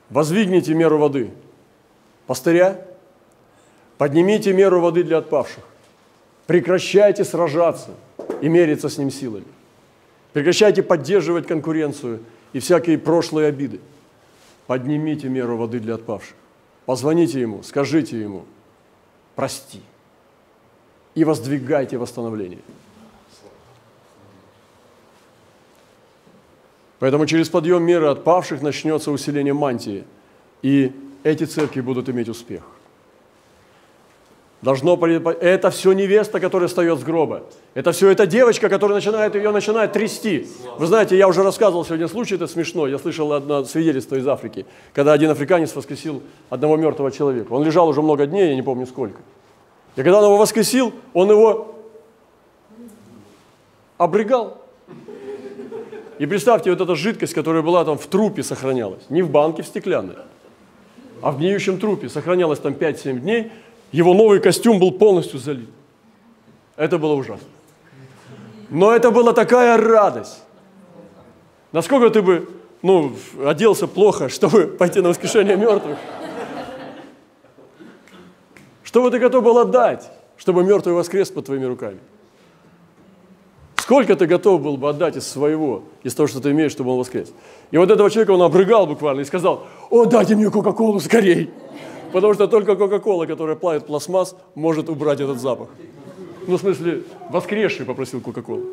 Воздвигните 0.10 0.74
меру 0.74 0.98
воды. 0.98 1.32
Пастыря, 2.26 2.88
поднимите 3.98 4.54
меру 4.54 4.82
воды 4.82 5.04
для 5.04 5.18
отпавших. 5.18 5.64
Прекращайте 6.48 7.26
сражаться 7.26 7.92
и 8.42 8.48
мериться 8.48 8.90
с 8.90 8.98
ним 8.98 9.12
силами. 9.12 9.46
Прекращайте 10.34 10.84
поддерживать 10.84 11.48
конкуренцию 11.48 12.22
и 12.54 12.60
всякие 12.60 12.98
прошлые 12.98 13.48
обиды. 13.48 13.80
Поднимите 14.68 15.28
меру 15.30 15.58
воды 15.58 15.80
для 15.80 15.96
отпавших. 15.96 16.36
Позвоните 16.86 17.42
ему, 17.42 17.64
скажите 17.64 18.20
ему, 18.20 18.46
прости 19.36 19.82
и 21.16 21.24
воздвигайте 21.24 21.98
восстановление. 21.98 22.60
Поэтому 27.00 27.26
через 27.26 27.50
подъем 27.50 27.84
меры 27.84 28.08
отпавших 28.08 28.62
начнется 28.62 29.12
усиление 29.12 29.54
мантии, 29.54 30.04
и 30.62 30.92
эти 31.24 31.46
церкви 31.46 31.82
будут 31.82 32.10
иметь 32.10 32.30
успех. 32.30 32.64
Должно 34.62 34.98
это 34.98 35.70
все 35.70 35.94
невеста, 35.94 36.42
которая 36.42 36.68
встает 36.68 37.00
с 37.00 37.04
гроба. 37.04 37.44
Это 37.76 37.94
все 37.94 38.10
эта 38.10 38.28
девочка, 38.28 38.68
которая 38.68 38.96
начинает 38.96 39.34
ее 39.36 39.52
начинает 39.52 39.94
трясти. 39.94 40.48
Вы 40.78 40.86
знаете, 40.86 41.18
я 41.18 41.30
уже 41.30 41.44
рассказывал 41.44 41.86
сегодня 41.86 42.10
случай, 42.10 42.36
это 42.36 42.46
смешно. 42.46 42.86
Я 42.86 43.00
слышал 43.00 43.32
одно 43.32 43.64
свидетельство 43.64 44.16
из 44.16 44.28
Африки, 44.28 44.66
когда 44.94 45.14
один 45.14 45.30
африканец 45.30 45.74
воскресил 45.74 46.22
одного 46.50 46.76
мертвого 46.76 47.10
человека. 47.10 47.54
Он 47.54 47.64
лежал 47.64 47.88
уже 47.88 48.02
много 48.02 48.26
дней, 48.26 48.50
я 48.50 48.56
не 48.56 48.62
помню 48.62 48.86
сколько. 48.86 49.20
И 49.96 50.04
когда 50.04 50.20
он 50.20 50.26
его 50.26 50.38
воскресил, 50.38 50.92
он 51.14 51.30
его 51.30 51.76
обрыгал. 53.98 54.58
И 56.18 56.26
представьте, 56.26 56.70
вот 56.70 56.82
эта 56.82 56.96
жидкость, 56.96 57.34
которая 57.34 57.62
была 57.62 57.86
там 57.86 57.98
в 57.98 58.06
трупе 58.08 58.44
сохранялась, 58.44 59.04
не 59.10 59.22
в 59.22 59.30
банке 59.30 59.64
в 59.64 59.68
стеклянной, 59.68 60.16
а 61.22 61.32
в 61.32 61.38
гниющем 61.38 61.80
трупе, 61.80 62.10
сохранялась 62.10 62.60
там 62.60 62.74
5-7 62.74 63.20
дней, 63.20 63.52
его 63.92 64.14
новый 64.14 64.40
костюм 64.40 64.80
был 64.80 64.92
полностью 64.92 65.40
залит. 65.40 65.70
Это 66.76 66.98
было 66.98 67.14
ужасно. 67.14 67.48
Но 68.70 68.94
это 68.94 69.12
была 69.12 69.34
такая 69.34 69.78
радость. 69.78 70.44
Насколько 71.72 72.10
ты 72.10 72.22
бы 72.22 72.50
ну, 72.82 73.14
оделся 73.44 73.88
плохо, 73.88 74.30
чтобы 74.30 74.68
пойти 74.68 75.02
на 75.02 75.10
воскрешение 75.10 75.58
мертвых? 75.58 75.98
Что 78.84 79.04
бы 79.04 79.12
ты 79.12 79.20
готов 79.20 79.44
был 79.44 79.58
отдать, 79.60 80.10
чтобы 80.38 80.64
мертвый 80.64 80.96
воскрес 80.96 81.30
под 81.30 81.46
твоими 81.46 81.66
руками? 81.66 82.00
Сколько 83.76 84.16
ты 84.16 84.26
готов 84.28 84.62
был 84.62 84.78
бы 84.78 84.90
отдать 84.90 85.16
из 85.16 85.28
своего, 85.28 85.84
из 86.04 86.14
того, 86.14 86.28
что 86.28 86.40
ты 86.40 86.52
имеешь, 86.52 86.72
чтобы 86.72 86.92
он 86.92 87.00
воскрес? 87.00 87.32
И 87.72 87.78
вот 87.78 87.90
этого 87.90 88.10
человека 88.10 88.32
он 88.32 88.42
обрыгал 88.42 88.86
буквально 88.86 89.22
и 89.22 89.26
сказал, 89.26 89.66
о, 89.90 90.06
дайте 90.06 90.36
мне 90.36 90.50
Кока-Колу 90.50 91.00
скорей. 91.00 91.50
Потому 92.12 92.34
что 92.34 92.48
только 92.48 92.76
Кока-Кола, 92.76 93.26
которая 93.26 93.56
плавит 93.56 93.86
пластмасс, 93.86 94.36
может 94.56 94.90
убрать 94.90 95.20
этот 95.20 95.40
запах. 95.40 95.70
Ну, 96.48 96.58
в 96.58 96.60
смысле, 96.60 97.04
воскресший 97.30 97.86
попросил 97.86 98.22
Кока-Колу. 98.22 98.66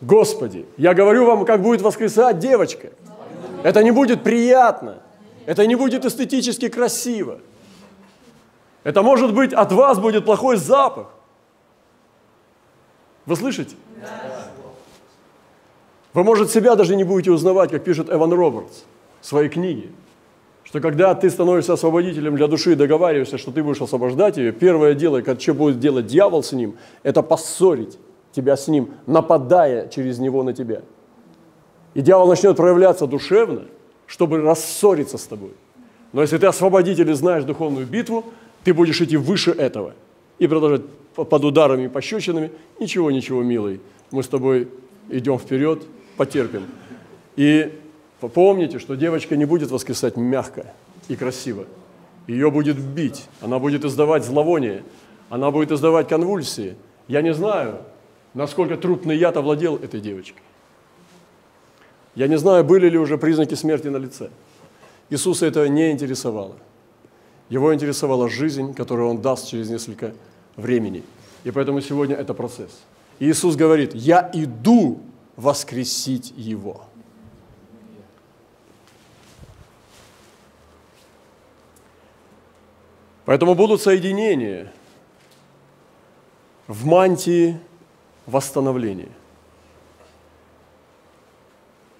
Господи, 0.00 0.66
я 0.76 0.94
говорю 0.94 1.26
вам, 1.26 1.44
как 1.44 1.62
будет 1.62 1.82
воскресать 1.82 2.38
девочка. 2.38 2.90
Это 3.62 3.82
не 3.82 3.90
будет 3.90 4.22
приятно. 4.22 5.02
Это 5.46 5.66
не 5.66 5.74
будет 5.74 6.04
эстетически 6.04 6.68
красиво. 6.68 7.40
Это 8.82 9.02
может 9.02 9.34
быть 9.34 9.52
от 9.52 9.72
вас 9.72 9.98
будет 9.98 10.24
плохой 10.24 10.56
запах. 10.56 11.08
Вы 13.26 13.36
слышите? 13.36 13.74
Вы, 16.12 16.22
может, 16.22 16.50
себя 16.50 16.76
даже 16.76 16.94
не 16.94 17.04
будете 17.04 17.30
узнавать, 17.32 17.70
как 17.70 17.82
пишет 17.82 18.08
Эван 18.10 18.32
Робертс 18.32 18.84
в 19.20 19.26
своей 19.26 19.48
книге, 19.48 19.90
что 20.74 20.80
когда 20.80 21.14
ты 21.14 21.30
становишься 21.30 21.74
освободителем 21.74 22.34
для 22.34 22.48
души 22.48 22.72
и 22.72 22.74
договариваешься, 22.74 23.38
что 23.38 23.52
ты 23.52 23.62
будешь 23.62 23.80
освобождать 23.80 24.38
ее, 24.38 24.50
первое 24.50 24.94
дело, 24.94 25.22
что 25.38 25.54
будет 25.54 25.78
делать 25.78 26.08
дьявол 26.08 26.42
с 26.42 26.50
ним, 26.50 26.74
это 27.04 27.22
поссорить 27.22 27.96
тебя 28.32 28.56
с 28.56 28.66
ним, 28.66 28.90
нападая 29.06 29.86
через 29.86 30.18
него 30.18 30.42
на 30.42 30.52
тебя. 30.52 30.82
И 31.94 32.00
дьявол 32.00 32.26
начнет 32.26 32.56
проявляться 32.56 33.06
душевно, 33.06 33.66
чтобы 34.08 34.40
рассориться 34.40 35.16
с 35.16 35.22
тобой. 35.26 35.52
Но 36.12 36.22
если 36.22 36.38
ты 36.38 36.48
освободитель 36.48 37.08
и 37.08 37.14
знаешь 37.14 37.44
духовную 37.44 37.86
битву, 37.86 38.24
ты 38.64 38.74
будешь 38.74 39.00
идти 39.00 39.16
выше 39.16 39.52
этого 39.52 39.94
и 40.40 40.48
продолжать 40.48 40.82
под 41.14 41.44
ударами 41.44 41.84
и 41.84 41.88
пощечинами. 41.88 42.50
Ничего, 42.80 43.12
ничего, 43.12 43.44
милый, 43.44 43.80
мы 44.10 44.24
с 44.24 44.26
тобой 44.26 44.66
идем 45.08 45.38
вперед, 45.38 45.84
потерпим. 46.16 46.64
И 47.36 47.78
помните, 48.28 48.78
что 48.78 48.94
девочка 48.94 49.36
не 49.36 49.44
будет 49.44 49.70
воскресать 49.70 50.16
мягко 50.16 50.72
и 51.08 51.16
красиво. 51.16 51.66
Ее 52.26 52.50
будет 52.50 52.78
бить, 52.78 53.26
она 53.40 53.58
будет 53.58 53.84
издавать 53.84 54.24
зловоние, 54.24 54.82
она 55.28 55.50
будет 55.50 55.72
издавать 55.72 56.08
конвульсии. 56.08 56.76
Я 57.08 57.22
не 57.22 57.34
знаю, 57.34 57.78
насколько 58.32 58.76
трупный 58.76 59.16
яд 59.16 59.36
овладел 59.36 59.76
этой 59.76 60.00
девочкой. 60.00 60.42
Я 62.14 62.28
не 62.28 62.38
знаю, 62.38 62.64
были 62.64 62.88
ли 62.88 62.98
уже 62.98 63.18
признаки 63.18 63.54
смерти 63.54 63.88
на 63.88 63.96
лице. 63.96 64.30
Иисуса 65.10 65.46
этого 65.46 65.64
не 65.64 65.90
интересовало. 65.90 66.56
Его 67.48 67.74
интересовала 67.74 68.28
жизнь, 68.30 68.72
которую 68.74 69.10
он 69.10 69.20
даст 69.20 69.48
через 69.48 69.68
несколько 69.68 70.14
времени. 70.56 71.02
И 71.42 71.50
поэтому 71.50 71.80
сегодня 71.80 72.16
это 72.16 72.32
процесс. 72.32 72.70
И 73.18 73.30
Иисус 73.30 73.56
говорит, 73.56 73.94
я 73.94 74.30
иду 74.32 75.00
воскресить 75.36 76.32
его. 76.36 76.84
Поэтому 83.24 83.54
будут 83.54 83.80
соединения 83.80 84.72
в 86.66 86.86
мантии 86.86 87.58
восстановления. 88.26 89.12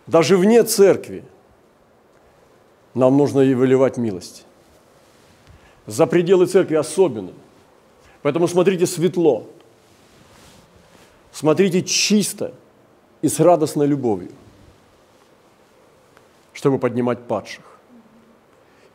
Даже 0.07 0.37
вне 0.37 0.63
церкви 0.65 1.25
нам 2.93 3.17
нужно 3.17 3.41
и 3.41 3.55
выливать 3.55 3.97
милость 3.97 4.45
за 5.87 6.07
пределы 6.07 6.47
церкви 6.47 6.77
особенно. 6.77 7.33
Поэтому 8.23 8.49
смотрите 8.49 8.87
светло, 8.87 9.47
смотрите 11.33 11.83
чисто 11.83 12.55
и 13.21 13.29
с 13.29 13.39
радостной 13.39 13.87
любовью, 13.87 14.33
чтобы 16.53 16.79
поднимать 16.79 17.27
падших. 17.27 17.65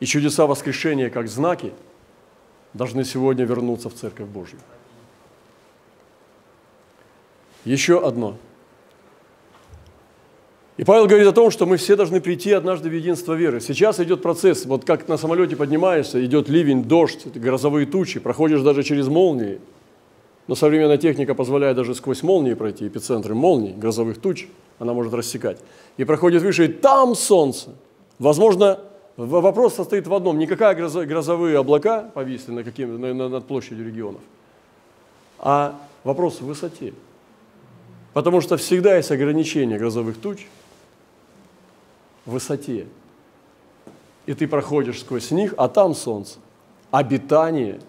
И 0.00 0.06
чудеса 0.06 0.46
воскрешения, 0.46 1.10
как 1.10 1.28
знаки, 1.28 1.72
должны 2.74 3.04
сегодня 3.04 3.44
вернуться 3.44 3.88
в 3.88 3.94
Церковь 3.94 4.28
Божью. 4.28 4.58
Еще 7.64 8.04
одно. 8.04 8.36
И 10.76 10.84
Павел 10.84 11.06
говорит 11.06 11.26
о 11.26 11.32
том, 11.32 11.50
что 11.50 11.66
мы 11.66 11.76
все 11.76 11.94
должны 11.94 12.22
прийти 12.22 12.52
однажды 12.52 12.88
в 12.88 12.94
единство 12.94 13.34
веры. 13.34 13.60
Сейчас 13.60 14.00
идет 14.00 14.22
процесс, 14.22 14.64
вот 14.64 14.86
как 14.86 15.08
на 15.08 15.18
самолете 15.18 15.54
поднимаешься, 15.54 16.24
идет 16.24 16.48
ливень, 16.48 16.84
дождь, 16.84 17.26
грозовые 17.26 17.86
тучи, 17.86 18.18
проходишь 18.18 18.62
даже 18.62 18.82
через 18.82 19.08
молнии. 19.08 19.60
Но 20.46 20.54
современная 20.54 20.96
техника 20.96 21.34
позволяет 21.34 21.76
даже 21.76 21.94
сквозь 21.94 22.22
молнии 22.22 22.54
пройти, 22.54 22.88
эпицентры 22.88 23.34
молний, 23.34 23.74
грозовых 23.74 24.18
туч, 24.18 24.46
она 24.78 24.94
может 24.94 25.12
рассекать. 25.12 25.58
И 25.98 26.04
проходит 26.04 26.42
выше, 26.42 26.64
и 26.64 26.68
там 26.68 27.14
солнце. 27.14 27.74
Возможно, 28.18 28.80
вопрос 29.26 29.74
состоит 29.74 30.06
в 30.06 30.14
одном. 30.14 30.38
Никакая 30.38 30.74
грозовые 30.74 31.58
облака 31.58 32.10
повисли 32.14 32.52
на 32.52 32.64
каким, 32.64 33.00
на, 33.00 33.28
над 33.28 33.46
площадью 33.46 33.86
регионов, 33.86 34.22
а 35.38 35.78
вопрос 36.04 36.40
в 36.40 36.46
высоте. 36.46 36.94
Потому 38.12 38.40
что 38.40 38.56
всегда 38.56 38.96
есть 38.96 39.10
ограничение 39.10 39.78
грозовых 39.78 40.18
туч– 40.18 40.46
высоте. 42.26 42.86
И 44.26 44.34
ты 44.34 44.46
проходишь 44.46 45.00
сквозь 45.00 45.30
них, 45.30 45.54
а 45.56 45.68
там 45.68 45.94
солнце. 45.94 46.38
Обитание. 46.90 47.80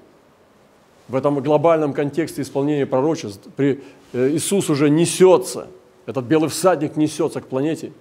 В 1.08 1.15
этом 1.15 1.41
глобальном 1.41 1.94
контексте 1.94 2.41
исполнения 2.41 2.86
пророчеств 2.86 3.48
при, 3.56 3.84
э, 4.13 4.30
Иисус 4.30 4.70
уже 4.70 4.89
несется, 4.89 5.67
этот 6.06 6.26
белый 6.26 6.50
всадник 6.50 6.96
несется 6.96 7.41
к 7.41 7.48
планете, 7.48 7.91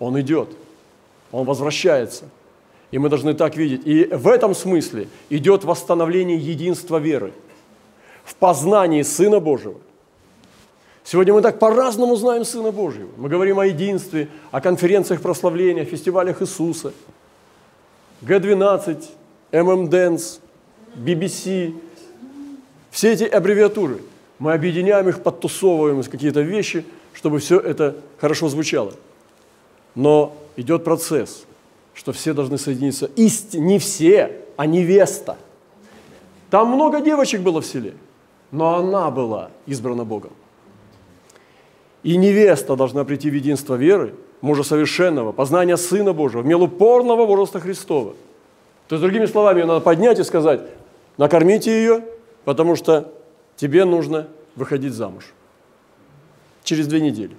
он 0.00 0.20
идет, 0.20 0.48
он 1.30 1.44
возвращается. 1.44 2.24
И 2.90 2.98
мы 2.98 3.08
должны 3.08 3.34
так 3.34 3.56
видеть. 3.56 3.82
И 3.84 4.04
в 4.04 4.28
этом 4.28 4.54
смысле 4.54 5.08
идет 5.30 5.64
восстановление 5.64 6.38
единства 6.38 6.98
веры 6.98 7.32
в 8.24 8.34
познании 8.34 9.02
Сына 9.02 9.40
Божьего 9.40 9.78
Сегодня 11.10 11.32
мы 11.32 11.40
так 11.40 11.58
по-разному 11.58 12.16
знаем 12.16 12.44
Сына 12.44 12.70
Божьего. 12.70 13.08
Мы 13.16 13.30
говорим 13.30 13.58
о 13.58 13.64
единстве, 13.64 14.28
о 14.50 14.60
конференциях 14.60 15.22
прославления, 15.22 15.86
фестивалях 15.86 16.42
Иисуса. 16.42 16.92
Г-12, 18.20 19.06
ММДэнс, 19.52 20.40
BBC. 20.96 21.74
Все 22.90 23.12
эти 23.14 23.24
аббревиатуры. 23.24 24.02
Мы 24.38 24.52
объединяем 24.52 25.08
их, 25.08 25.22
подтусовываем 25.22 26.02
какие-то 26.02 26.42
вещи, 26.42 26.84
чтобы 27.14 27.38
все 27.38 27.58
это 27.58 27.96
хорошо 28.18 28.50
звучало. 28.50 28.92
Но 29.94 30.36
идет 30.56 30.84
процесс, 30.84 31.46
что 31.98 32.12
все 32.12 32.32
должны 32.32 32.58
соединиться. 32.58 33.10
Ист... 33.16 33.54
Не 33.54 33.80
все, 33.80 34.42
а 34.56 34.66
невеста. 34.66 35.36
Там 36.48 36.68
много 36.68 37.00
девочек 37.00 37.40
было 37.40 37.60
в 37.60 37.66
селе, 37.66 37.94
но 38.52 38.76
она 38.76 39.10
была 39.10 39.50
избрана 39.66 40.04
Богом. 40.04 40.30
И 42.04 42.16
невеста 42.16 42.76
должна 42.76 43.02
прийти 43.02 43.28
в 43.30 43.34
единство 43.34 43.74
веры, 43.74 44.14
мужа 44.42 44.62
совершенного, 44.62 45.32
познания 45.32 45.76
Сына 45.76 46.12
Божьего, 46.12 46.42
в 46.42 46.46
милу 46.46 46.68
полного 46.68 47.26
возраста 47.26 47.58
Христова. 47.58 48.14
То 48.86 48.94
есть, 48.94 49.02
другими 49.02 49.26
словами, 49.26 49.58
ее 49.58 49.66
надо 49.66 49.80
поднять 49.80 50.20
и 50.20 50.22
сказать, 50.22 50.60
накормите 51.16 51.72
ее, 51.72 52.04
потому 52.44 52.76
что 52.76 53.12
тебе 53.56 53.84
нужно 53.84 54.28
выходить 54.54 54.92
замуж. 54.92 55.34
Через 56.62 56.86
две 56.86 57.00
недели. 57.00 57.36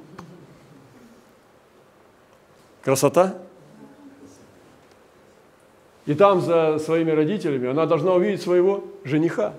Красота? 2.83 3.37
И 6.09 6.15
там 6.15 6.41
за 6.41 6.79
своими 6.79 7.11
родителями 7.11 7.69
она 7.69 7.85
должна 7.85 8.15
увидеть 8.15 8.41
своего 8.41 8.83
жениха. 9.03 9.53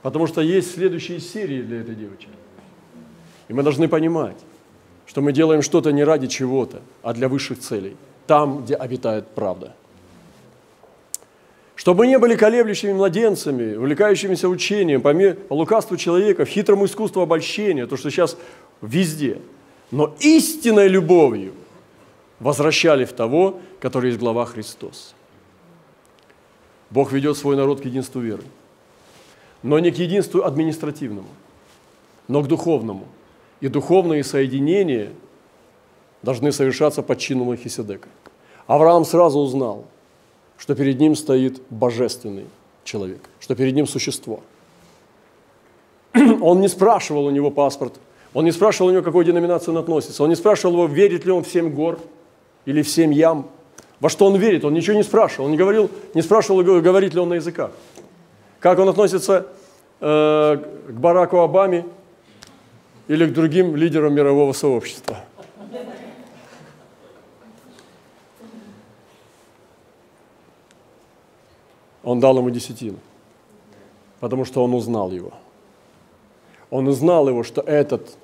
Потому 0.00 0.26
что 0.26 0.40
есть 0.40 0.72
следующие 0.72 1.20
серии 1.20 1.60
для 1.60 1.82
этой 1.82 1.94
девочки. 1.94 2.30
И 3.48 3.52
мы 3.52 3.62
должны 3.62 3.86
понимать, 3.86 4.38
что 5.04 5.20
мы 5.20 5.32
делаем 5.32 5.60
что-то 5.60 5.92
не 5.92 6.02
ради 6.02 6.26
чего-то, 6.26 6.80
а 7.02 7.12
для 7.12 7.28
высших 7.28 7.58
целей, 7.58 7.98
там, 8.26 8.64
где 8.64 8.76
обитает 8.76 9.26
правда. 9.34 9.74
Чтобы 11.76 11.98
мы 11.98 12.06
не 12.06 12.18
были 12.18 12.34
колеблющими 12.34 12.94
младенцами, 12.94 13.76
увлекающимися 13.76 14.48
учением, 14.48 15.02
по, 15.02 15.12
по 15.12 15.54
лукавству 15.54 15.98
человека, 15.98 16.46
хитрому 16.46 16.86
искусству 16.86 17.20
обольщения, 17.20 17.86
то, 17.86 17.98
что 17.98 18.08
сейчас 18.08 18.38
везде, 18.80 19.36
но 19.90 20.14
истинной 20.20 20.88
любовью 20.88 21.52
возвращали 22.40 23.04
в 23.04 23.12
того, 23.12 23.60
который 23.80 24.08
есть 24.08 24.20
глава 24.20 24.44
Христос. 24.46 25.14
Бог 26.90 27.12
ведет 27.12 27.36
свой 27.36 27.56
народ 27.56 27.80
к 27.80 27.84
единству 27.84 28.20
веры, 28.20 28.44
но 29.62 29.78
не 29.78 29.90
к 29.90 29.98
единству 29.98 30.44
административному, 30.44 31.28
но 32.28 32.42
к 32.42 32.48
духовному– 32.48 33.06
и 33.64 33.68
духовные 33.68 34.22
соединения 34.24 35.10
должны 36.22 36.52
совершаться 36.52 37.02
под 37.02 37.18
чином 37.18 37.46
Махиседека. 37.46 38.10
Авраам 38.66 39.06
сразу 39.06 39.38
узнал, 39.38 39.86
что 40.58 40.74
перед 40.74 41.00
ним 41.00 41.16
стоит 41.16 41.62
божественный 41.70 42.44
человек, 42.84 43.20
что 43.40 43.54
перед 43.54 43.74
ним 43.74 43.86
существо. 43.86 44.40
Он 46.14 46.60
не 46.60 46.68
спрашивал 46.68 47.24
у 47.24 47.30
него 47.30 47.50
паспорт, 47.50 47.94
он 48.34 48.44
не 48.44 48.52
спрашивал 48.52 48.88
у 48.88 48.92
него, 48.92 49.00
к 49.00 49.06
какой 49.06 49.24
деноминации 49.24 49.70
он 49.70 49.78
относится, 49.78 50.22
он 50.22 50.28
не 50.28 50.36
спрашивал 50.36 50.74
его, 50.74 50.86
верит 50.86 51.24
ли 51.24 51.32
он 51.32 51.42
в 51.42 51.48
семь 51.48 51.70
гор 51.70 51.98
или 52.66 52.82
в 52.82 52.88
семь 52.88 53.12
ям, 53.12 53.48
во 54.00 54.08
что 54.08 54.26
он 54.26 54.36
верит, 54.36 54.64
он 54.64 54.74
ничего 54.74 54.96
не 54.96 55.02
спрашивал, 55.02 55.46
он 55.46 55.52
не, 55.52 55.56
говорил, 55.56 55.90
не 56.14 56.22
спрашивал, 56.22 56.62
говорит 56.62 57.14
ли 57.14 57.20
он 57.20 57.30
на 57.30 57.34
языках. 57.34 57.70
Как 58.60 58.78
он 58.78 58.88
относится 58.88 59.46
э, 60.00 60.56
к 60.88 60.92
Бараку 60.92 61.38
Обаме, 61.38 61.84
или 63.08 63.26
к 63.26 63.32
другим 63.32 63.76
лидерам 63.76 64.14
мирового 64.14 64.52
сообщества. 64.52 65.24
Он 72.02 72.20
дал 72.20 72.36
ему 72.36 72.50
десятину, 72.50 72.98
потому 74.20 74.44
что 74.44 74.62
он 74.62 74.74
узнал 74.74 75.10
его. 75.10 75.32
Он 76.70 76.86
узнал 76.86 77.28
его, 77.28 77.42
что 77.42 77.62
этот 77.62 78.16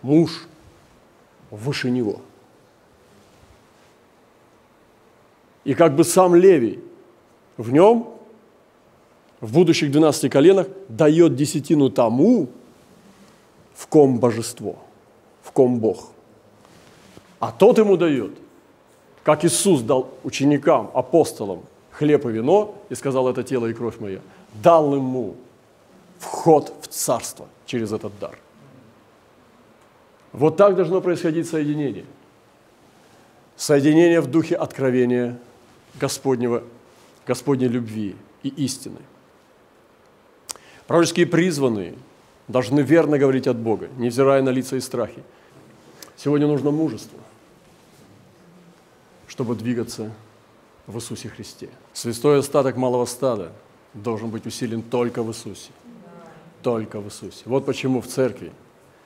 муж 0.00 0.46
выше 1.50 1.90
него. 1.90 2.20
И 5.64 5.74
как 5.74 5.94
бы 5.94 6.04
сам 6.04 6.34
Левий 6.34 6.80
в 7.56 7.72
нем, 7.72 8.08
в 9.40 9.52
будущих 9.52 9.90
12 9.90 10.30
коленах, 10.30 10.66
дает 10.88 11.34
десятину 11.34 11.90
тому, 11.90 12.48
в 13.74 13.86
ком 13.86 14.18
божество, 14.18 14.76
в 15.42 15.52
ком 15.52 15.78
Бог. 15.78 16.12
А 17.40 17.50
тот 17.52 17.78
ему 17.78 17.96
дает, 17.96 18.32
как 19.22 19.44
Иисус 19.44 19.82
дал 19.82 20.08
ученикам, 20.22 20.90
апостолам 20.94 21.62
хлеб 21.92 22.26
и 22.26 22.32
вино 22.32 22.74
и 22.88 22.94
сказал, 22.94 23.28
это 23.28 23.42
тело 23.42 23.66
и 23.66 23.74
кровь 23.74 24.00
моя, 24.00 24.20
дал 24.62 24.94
ему 24.94 25.36
вход 26.18 26.72
в 26.80 26.88
царство 26.88 27.46
через 27.66 27.92
этот 27.92 28.12
дар. 28.18 28.38
Вот 30.32 30.56
так 30.56 30.76
должно 30.76 31.00
происходить 31.00 31.48
соединение. 31.48 32.06
Соединение 33.56 34.20
в 34.20 34.26
духе 34.26 34.56
откровения 34.56 35.38
Господнего, 36.00 36.62
Господней 37.26 37.68
любви 37.68 38.16
и 38.42 38.48
истины. 38.48 38.98
Пророческие 40.86 41.26
призванные– 41.26 41.94
должны 42.48 42.80
верно 42.80 43.18
говорить 43.18 43.46
от 43.46 43.56
Бога, 43.56 43.88
невзирая 43.96 44.42
на 44.42 44.50
лица 44.50 44.76
и 44.76 44.80
страхи. 44.80 45.22
Сегодня 46.16 46.46
нужно 46.46 46.70
мужество, 46.70 47.18
чтобы 49.26 49.54
двигаться 49.54 50.12
в 50.86 50.96
Иисусе 50.96 51.28
Христе. 51.28 51.68
Святой 51.92 52.40
остаток 52.40 52.76
малого 52.76 53.06
стада 53.06 53.52
должен 53.94 54.30
быть 54.30 54.46
усилен 54.46 54.82
только 54.82 55.22
в 55.22 55.30
Иисусе. 55.30 55.70
Только 56.62 57.00
в 57.00 57.06
Иисусе. 57.06 57.42
Вот 57.46 57.66
почему 57.66 58.00
в 58.00 58.06
церкви 58.06 58.52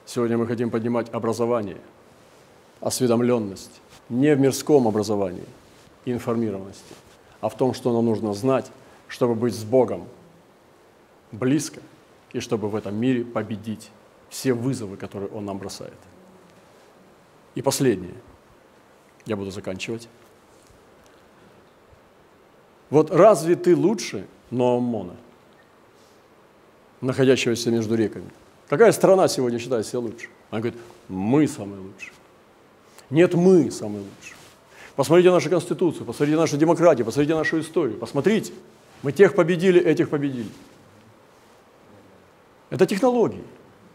сегодня 0.05 0.37
мы 0.37 0.47
хотим 0.47 0.71
поднимать 0.71 1.09
образование, 1.13 1.79
осведомленность, 2.81 3.81
не 4.09 4.35
в 4.35 4.41
мирском 4.41 4.87
образовании 4.87 5.47
и 6.07 6.13
информированности, 6.13 6.95
а 7.43 7.51
в 7.51 7.57
том, 7.57 7.75
что 7.75 7.93
нам 7.93 8.07
нужно 8.07 8.33
знать, 8.33 8.73
чтобы 9.07 9.35
быть 9.35 9.55
с 9.55 9.65
Богом 9.65 10.09
близко– 11.33 11.81
и 12.37 12.41
чтобы 12.41 12.69
в 12.69 12.77
этом 12.77 12.95
мире 12.95 13.25
победить 13.25 13.91
все 14.29 14.53
вызовы, 14.53 14.99
которые 14.99 15.31
Он 15.31 15.47
нам 15.47 15.57
бросает. 15.57 15.97
И 17.55 17.63
последнее. 17.63 18.13
Я 19.25 19.37
буду 19.37 19.51
заканчивать. 19.51 20.07
Вот 22.91 23.11
разве 23.11 23.57
ты 23.57 23.75
лучше 23.75 24.27
Ноамона, 24.51 25.17
находящегося 27.01 27.71
между 27.71 27.95
реками? 27.95 28.29
Какая 28.69 28.93
страна 28.93 29.29
сегодня 29.29 29.59
считает 29.59 29.87
себя 29.87 30.01
лучше? 30.01 30.29
Она 30.51 30.61
говорит, 30.61 30.79
мы 31.09 31.49
самые 31.49 31.81
лучшие. 31.81 32.13
Нет, 33.09 33.33
мы 33.33 33.71
самые 33.71 34.03
лучшие. 34.03 34.36
Посмотрите 34.97 35.31
нашу 35.31 35.51
Конституцию, 35.51 36.07
посмотрите 36.07 36.41
нашу 36.41 36.57
демократию, 36.57 37.05
посмотрите 37.05 37.35
нашу 37.35 37.61
историю. 37.61 37.99
Посмотрите, 37.99 38.53
мы 39.03 39.13
тех 39.13 39.35
победили, 39.35 39.81
этих 39.81 40.09
победили. 40.09 40.49
Это 42.71 42.87
технологии. 42.87 43.45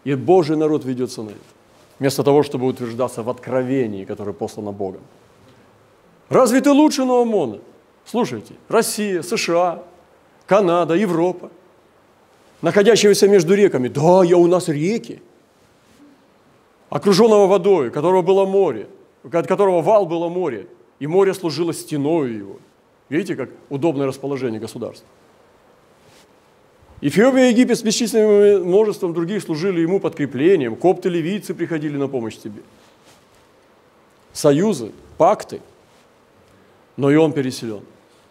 И 0.04 0.14
Божий 0.16 0.56
народ 0.56 0.86
ведется 0.86 1.24
на 1.24 1.30
это. 1.30 1.40
вместо 2.02 2.24
того, 2.24 2.42
чтобы 2.42 2.66
утверждаться 2.66 3.22
в 3.22 3.30
откровении, 3.30 4.06
которое 4.06 4.34
послано 4.34 4.72
Богом. 4.72 5.02
Разве 6.30 6.60
ты 6.60 6.72
лучше 6.72 7.06
Наумона? 7.06 7.60
Слушайте, 8.06 8.56
Россия, 8.70 9.22
США, 9.22 9.84
Канада, 10.48 10.96
Европа, 10.96 11.52
находящиеся 12.64 13.28
между 13.28 13.54
реками. 13.54 13.88
Да, 13.88 14.24
я 14.24 14.38
у 14.38 14.48
нас 14.48 14.68
реки, 14.68 15.22
окруженного 16.90 17.46
водой, 17.46 17.92
которого 17.92 18.24
было 18.24 18.46
море, 18.46 18.88
от 19.32 19.46
которого 19.46 19.84
вал 19.84 20.08
было 20.08 20.28
море, 20.28 20.68
и 21.02 21.08
море 21.08 21.34
служило 21.34 21.74
стеной 21.74 22.32
его. 22.32 22.60
Видите, 23.10 23.36
как 23.36 23.50
удобное 23.70 24.06
расположение 24.06 24.62
государства. 24.62 25.08
Эфиопия 27.02 27.48
и 27.48 27.54
Египет 27.54 27.80
с 27.80 27.82
бесчисленным 27.82 28.68
множеством 28.68 29.12
других 29.12 29.42
служили 29.42 29.82
ему 29.82 30.00
подкреплением. 30.00 30.76
Копты, 30.76 31.10
ливийцы 31.10 31.56
приходили 31.56 31.98
на 31.98 32.08
помощь 32.08 32.38
тебе. 32.38 32.62
Союзы, 34.32 34.92
пакты. 35.18 35.60
Но 36.98 37.10
и 37.10 37.16
он 37.16 37.34
переселен, 37.34 37.84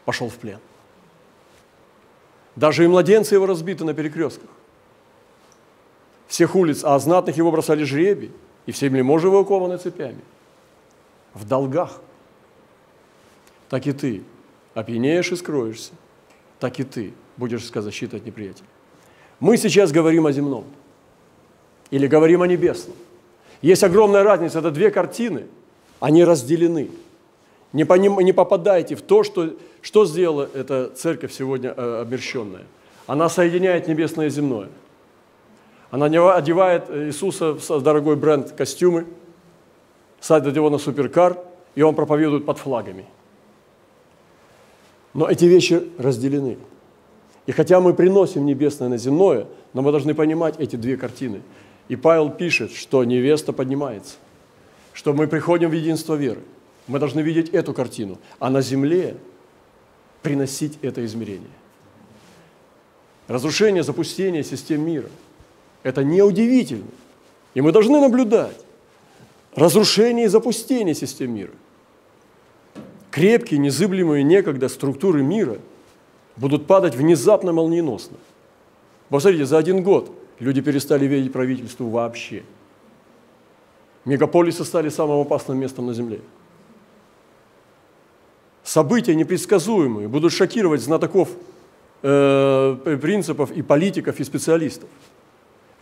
пошел 0.04 0.28
в 0.28 0.36
плен. 0.36 0.60
Даже 2.54 2.84
и 2.84 2.86
младенцы 2.86 3.34
его 3.34 3.46
разбиты 3.46 3.84
на 3.84 3.94
перекрестках. 3.94 4.50
Всех 6.28 6.54
улиц, 6.54 6.84
а 6.84 6.96
знатных 7.00 7.36
его 7.36 7.50
бросали 7.50 7.82
жребий, 7.82 8.30
и 8.66 8.70
все 8.70 8.88
млеможи 8.90 9.26
его 9.26 9.40
окованы 9.40 9.76
цепями. 9.76 10.20
В 11.34 11.44
долгах. 11.48 12.00
Так 13.70 13.86
и 13.86 13.92
ты 13.92 14.22
опьянеешь 14.74 15.32
и 15.32 15.36
скроешься. 15.36 15.92
Так 16.58 16.78
и 16.78 16.84
ты 16.84 17.14
будешь 17.38 17.66
защиты 17.72 18.18
от 18.18 18.26
неприятеля. 18.26 18.66
Мы 19.38 19.56
сейчас 19.56 19.92
говорим 19.92 20.26
о 20.26 20.32
земном 20.32 20.66
или 21.90 22.06
говорим 22.06 22.42
о 22.42 22.46
небесном. 22.46 22.94
Есть 23.62 23.82
огромная 23.82 24.22
разница, 24.22 24.58
это 24.58 24.70
две 24.70 24.90
картины, 24.90 25.46
они 26.00 26.24
разделены. 26.24 26.90
Не, 27.72 27.84
поним, 27.84 28.18
не 28.20 28.32
попадайте 28.32 28.96
в 28.96 29.02
то, 29.02 29.22
что, 29.22 29.54
что 29.80 30.04
сделала 30.04 30.48
эта 30.52 30.90
церковь 30.90 31.32
сегодня 31.32 31.72
э, 31.74 32.00
оберщенная. 32.02 32.64
Она 33.06 33.28
соединяет 33.28 33.86
небесное 33.86 34.26
и 34.26 34.30
земное. 34.30 34.68
Она 35.90 36.06
одевает 36.06 36.90
Иисуса 36.90 37.52
в 37.52 37.82
дорогой 37.82 38.16
бренд 38.16 38.52
костюмы, 38.52 39.06
садит 40.20 40.56
его 40.56 40.70
на 40.70 40.78
суперкар, 40.78 41.38
и 41.74 41.82
он 41.82 41.94
проповедует 41.94 42.44
под 42.44 42.58
флагами. 42.58 43.06
Но 45.14 45.28
эти 45.28 45.44
вещи 45.44 45.82
разделены. 45.98 46.58
И 47.46 47.52
хотя 47.52 47.80
мы 47.80 47.94
приносим 47.94 48.46
небесное 48.46 48.88
на 48.88 48.96
земное, 48.96 49.46
но 49.72 49.82
мы 49.82 49.90
должны 49.90 50.14
понимать 50.14 50.54
эти 50.58 50.76
две 50.76 50.96
картины. 50.96 51.42
И 51.88 51.96
Павел 51.96 52.30
пишет, 52.30 52.72
что 52.72 53.02
невеста 53.04 53.52
поднимается, 53.52 54.14
что 54.92 55.12
мы 55.12 55.26
приходим 55.26 55.70
в 55.70 55.72
единство 55.72 56.14
веры. 56.14 56.40
Мы 56.86 56.98
должны 56.98 57.20
видеть 57.20 57.48
эту 57.50 57.74
картину, 57.74 58.18
а 58.38 58.50
на 58.50 58.60
земле 58.60 59.16
приносить 60.22 60.78
это 60.82 61.04
измерение. 61.04 61.50
Разрушение, 63.26 63.82
запустение 63.82 64.44
систем 64.44 64.84
мира– 64.84 65.08
это 65.82 66.04
неудивительно. 66.04 66.90
И 67.54 67.60
мы 67.60 67.72
должны 67.72 68.00
наблюдать 68.00 68.56
разрушение 69.54 70.26
и 70.26 70.28
запустение 70.28 70.94
систем 70.94 71.34
мира. 71.34 71.52
Крепкие, 73.10 73.58
незыблемые 73.58 74.22
некогда 74.22 74.68
структуры 74.68 75.22
мира– 75.22 75.58
будут 76.40 76.66
падать 76.66 76.94
внезапно, 76.94 77.52
молниеносно. 77.52 78.16
Посмотрите, 79.08 79.44
за 79.44 79.58
один 79.58 79.82
год 79.82 80.10
люди 80.38 80.60
перестали 80.60 81.06
верить 81.06 81.32
правительству 81.32 81.88
вообще. 81.90 82.42
Мегаполисы 84.04 84.64
стали 84.64 84.88
самым 84.88 85.20
опасным 85.20 85.58
местом 85.58 85.86
на 85.86 85.94
Земле. 85.94 86.20
События 88.64 89.14
непредсказуемые 89.14 90.08
будут 90.08 90.32
шокировать 90.32 90.80
знатоков 90.80 91.28
э, 92.02 92.96
принципов 93.02 93.50
и 93.50 93.62
политиков, 93.62 94.20
и 94.20 94.24
специалистов. 94.24 94.88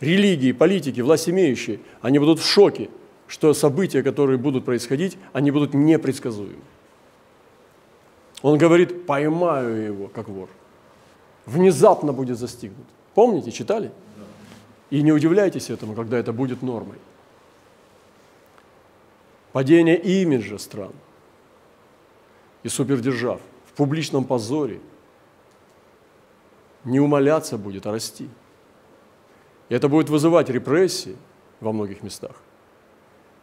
Религии, 0.01 0.51
политики, 0.51 1.01
власть 1.01 1.29
имеющие, 1.29 1.79
они 2.01 2.19
будут 2.19 2.39
в 2.39 2.45
шоке, 2.45 2.89
что 3.27 3.53
события, 3.53 4.01
которые 4.01 4.37
будут 4.37 4.65
происходить, 4.65 5.17
они 5.33 5.51
будут 5.51 5.73
непредсказуемы. 5.73 6.63
Он 8.41 8.57
говорит, 8.57 9.05
поймаю 9.05 9.75
его, 9.75 10.07
как 10.07 10.29
вор. 10.29 10.49
Внезапно 11.45 12.13
будет 12.13 12.37
застигнут. 12.37 12.85
Помните, 13.13 13.51
читали? 13.51 13.91
И 14.89 15.01
не 15.01 15.11
удивляйтесь 15.11 15.69
этому, 15.69 15.93
когда 15.93 16.17
это 16.17 16.31
будет 16.31 16.61
нормой. 16.61 16.97
Падение 19.51 19.97
имиджа 19.97 20.57
стран 20.57 20.93
и 22.63 22.69
супердержав 22.69 23.41
в 23.65 23.73
публичном 23.73 24.23
позоре 24.23 24.79
не 26.85 26.99
умоляться 26.99 27.57
будет, 27.57 27.85
а 27.85 27.91
расти. 27.91 28.29
И 29.69 29.75
это 29.75 29.89
будет 29.89 30.09
вызывать 30.09 30.49
репрессии 30.49 31.15
во 31.59 31.71
многих 31.71 32.03
местах 32.03 32.35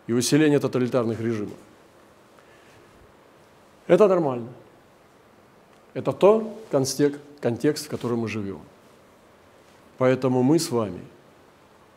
и 0.06 0.12
усиление 0.12 0.58
тоталитарных 0.58 1.20
режимов. 1.20 1.58
Это 3.86 4.08
нормально. 4.08 4.48
Это 5.96 6.12
то 6.12 6.54
контекст, 6.70 7.18
контекст, 7.40 7.86
в 7.86 7.88
котором 7.88 8.18
мы 8.18 8.28
живем. 8.28 8.60
Поэтому 9.96 10.42
мы 10.42 10.58
с 10.58 10.70
вами, 10.70 11.00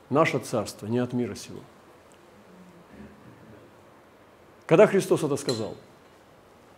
наше 0.10 0.40
царство 0.40 0.88
не 0.88 1.00
от 1.00 1.12
мира 1.12 1.36
сего. 1.36 1.60
Когда 4.66 4.88
Христос 4.88 5.24
это 5.24 5.36
сказал? 5.36 5.76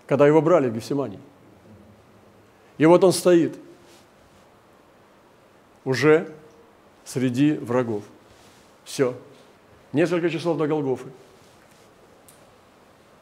Когда 0.08 0.26
его 0.26 0.42
брали 0.42 0.68
в 0.68 0.74
Гефсимании. 0.74 1.20
И 2.80 2.88
вот 2.88 3.04
он 3.04 3.14
стоит 3.14 3.56
уже 5.86 6.34
среди 7.06 7.54
врагов. 7.54 8.04
Все. 8.84 9.14
Несколько 9.94 10.28
часов 10.32 10.58
до 10.58 10.66
Голгофы. 10.66 11.10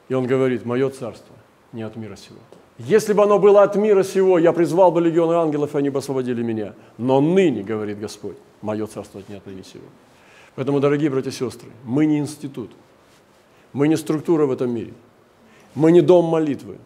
И 0.07 0.13
он 0.13 0.25
говорит, 0.25 0.63
мое 0.63 0.89
царство 0.89 1.35
не 1.73 1.81
от 1.81 1.97
мира 1.97 2.15
сего. 2.15 2.39
Если 2.79 3.11
бы 3.11 3.23
оно 3.23 3.39
было 3.39 3.63
от 3.63 3.75
мира 3.75 4.03
сего, 4.03 4.39
я 4.39 4.53
призвал 4.53 4.91
бы 4.91 5.01
легионы 5.01 5.33
ангелов, 5.33 5.75
и 5.75 5.77
они 5.77 5.89
бы 5.89 5.99
освободили 5.99 6.41
меня. 6.41 6.73
Но 6.97 7.19
ныне, 7.19 7.61
говорит 7.61 7.99
Господь, 7.99 8.37
мое 8.61 8.87
царство 8.87 9.21
не 9.27 9.35
от 9.35 9.45
ныне 9.45 9.63
сего. 9.65 9.83
Поэтому, 10.55 10.79
дорогие 10.79 11.09
братья 11.09 11.29
и 11.29 11.33
сестры, 11.33 11.69
мы 11.83 12.05
не 12.05 12.19
институт, 12.19 12.71
мы 13.73 13.89
не 13.89 13.97
структура 13.97 14.45
в 14.45 14.51
этом 14.51 14.73
мире, 14.73 14.93
мы 15.75 15.91
не 15.91 15.99
дом 15.99 16.25
молитвы 16.25 16.77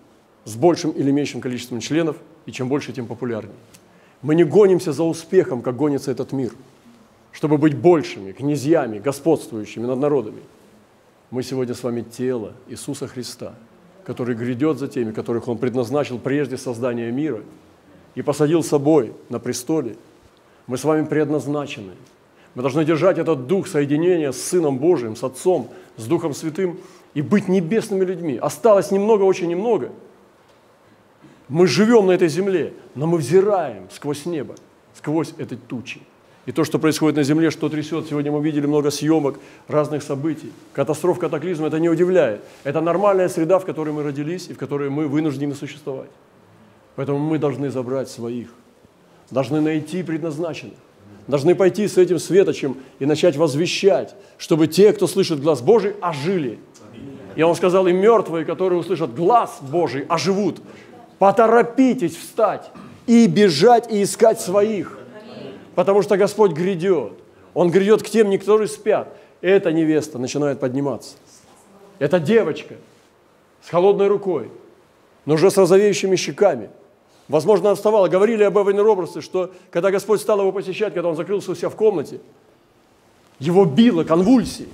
с 0.46 0.56
большим 0.56 0.92
или 0.92 1.12
меньшим 1.12 1.42
количеством 1.42 1.80
членов, 1.80 2.18
и 2.48 2.52
чем 2.52 2.70
больше, 2.70 2.92
тем 2.92 3.06
популярнее. 3.06 3.56
Мы 4.24 4.34
не 4.34 4.44
гонимся 4.44 4.94
за 4.94 5.04
успехом, 5.04 5.62
как 5.62 5.76
гонится 5.76 6.10
этот 6.12 6.32
мир, 6.32 6.54
чтобы 7.32 7.60
быть 7.60 7.78
большими, 7.78 8.32
князьями, 8.32 8.98
господствующими 8.98 9.86
над 9.86 10.00
народами. 10.00 10.42
Мы 11.30 11.44
сегодня 11.44 11.76
с 11.76 11.84
вами 11.84 12.02
тело 12.02 12.54
Иисуса 12.68 13.08
Христа– 13.08 13.54
который 14.06 14.36
грядет 14.36 14.78
за 14.78 14.88
теми, 14.88 15.12
которых 15.12 15.48
Он 15.48 15.58
предназначил 15.58 16.20
прежде 16.20 16.58
создания 16.58 17.12
мира 17.12 17.42
и 18.16 18.22
посадил 18.22 18.64
собой 18.64 19.14
на 19.30 19.40
престоле. 19.40 19.96
Мы 20.68 20.78
с 20.78 20.84
вами 20.84 21.06
предназначены. 21.06 21.94
Мы 22.56 22.62
должны 22.62 22.86
держать 22.86 23.18
этот 23.18 23.48
дух 23.48 23.68
соединения 23.68 24.32
с 24.32 24.42
Сыном 24.42 24.78
Божиим, 24.78 25.16
с 25.16 25.24
Отцом, 25.24 25.70
с 25.98 26.06
Духом 26.06 26.34
Святым 26.34 26.78
и 27.14 27.22
быть 27.22 27.48
небесными 27.48 28.06
людьми. 28.06 28.38
Осталось 28.38 28.92
немного, 28.92 29.24
очень 29.24 29.48
немного. 29.48 29.92
Мы 31.50 31.68
живем 31.68 32.08
на 32.08 32.12
этой 32.12 32.28
земле, 32.28 32.74
но 32.96 33.08
мы 33.08 33.18
взираем 33.18 33.90
сквозь 33.92 34.26
небо, 34.26 34.56
сквозь 34.96 35.34
этой 35.38 35.58
тучи. 35.58 36.02
И 36.46 36.52
то, 36.52 36.66
что 36.66 36.78
происходит 36.78 37.16
на 37.16 37.24
Земле, 37.24 37.52
что 37.52 37.70
трясет, 37.70 38.08
сегодня 38.10 38.30
мы 38.32 38.44
видели 38.44 38.66
много 38.66 38.92
съемок, 38.92 39.40
разных 39.70 40.04
событий. 40.04 40.52
Катастроф, 40.74 41.18
катаклизм, 41.18 41.64
это 41.64 41.80
не 41.80 41.88
удивляет. 41.88 42.42
Это 42.66 42.82
нормальная 42.82 43.30
среда, 43.30 43.60
в 43.60 43.66
которой 43.66 43.94
мы 43.94 44.04
родились 44.04 44.48
и 44.50 44.54
в 44.54 44.58
которой 44.58 44.90
мы 44.90 45.08
вынуждены 45.08 45.56
существовать. 45.56 46.10
Поэтому 46.98 47.18
мы 47.18 47.40
должны 47.40 47.72
забрать 47.72 48.10
своих, 48.10 48.50
должны 49.32 49.62
найти 49.62 50.04
предназначенных, 50.04 50.78
должны 51.28 51.56
пойти 51.56 51.88
с 51.88 51.98
этим 51.98 52.20
светочем 52.20 52.76
и 53.00 53.06
начать 53.06 53.38
возвещать, 53.38 54.14
чтобы 54.38 54.68
те, 54.68 54.92
кто 54.92 55.08
слышит 55.08 55.42
глаз 55.42 55.62
Божий, 55.62 55.96
ожили. 56.02 56.60
И 57.38 57.42
он 57.42 57.56
сказал, 57.56 57.88
и 57.88 57.94
мертвые, 57.94 58.44
которые 58.44 58.80
услышат 58.80 59.16
глаз 59.16 59.60
Божий, 59.62 60.06
оживут. 60.10 60.62
Поторопитесь 61.20 62.18
встать 62.18 62.70
и 63.08 63.28
бежать 63.28 63.90
и 63.90 64.04
искать 64.04 64.42
своих– 64.42 65.00
потому 65.76 66.02
что 66.02 66.18
Господь 66.18 66.52
грядет. 66.52 67.14
Он 67.54 67.70
грядет 67.70 68.04
к 68.04 68.10
тем, 68.10 68.38
которые 68.38 68.68
спят. 68.68 69.16
Эта 69.42 69.72
невеста 69.72 70.18
начинает 70.20 70.60
подниматься. 70.60 71.16
Это 72.00 72.20
девочка 72.20 72.76
с 73.62 73.70
холодной 73.70 74.08
рукой, 74.08 74.50
но 75.26 75.36
уже 75.36 75.52
с 75.52 75.58
розовеющими 75.58 76.16
щеками. 76.16 76.70
Возможно, 77.28 77.70
она 77.70 77.76
вставала. 77.76 78.08
Говорили 78.08 78.44
об 78.44 78.58
Эване 78.58 78.82
Роберсе, 78.82 79.22
что 79.22 79.52
когда 79.72 79.92
Господь 79.92 80.22
стал 80.22 80.40
его 80.40 80.52
посещать, 80.52 80.94
когда 80.94 81.10
он 81.10 81.16
закрылся 81.16 81.52
у 81.52 81.56
себя 81.56 81.70
в 81.70 81.76
комнате, 81.76 82.20
его 83.40 83.66
било 83.66 84.04
конвульсии. 84.04 84.68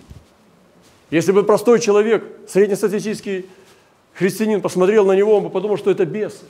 Если 1.12 1.32
бы 1.32 1.44
простой 1.44 1.80
человек, 1.80 2.24
среднестатистический 2.48 3.48
христианин 4.14 4.62
посмотрел 4.62 5.06
на 5.06 5.14
него, 5.14 5.38
он 5.38 5.44
бы 5.44 5.50
подумал, 5.50 5.78
что 5.78 5.92
это 5.92 6.06
бес. 6.06 6.42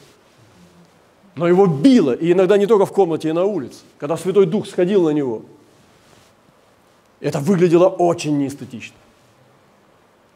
Но 1.40 1.48
его 1.48 1.68
било, 1.68 2.12
и 2.12 2.34
иногда 2.34 2.58
не 2.58 2.68
только 2.68 2.86
в 2.86 2.92
комнате, 2.92 3.30
и 3.30 3.32
на 3.32 3.46
улице, 3.46 3.78
когда 3.98 4.18
Святой 4.18 4.46
Дух 4.46 4.68
сходил 4.68 5.04
на 5.06 5.12
него. 5.12 5.44
Это 7.22 7.40
выглядело 7.40 7.88
очень 7.88 8.38
неэстетично. 8.38 8.98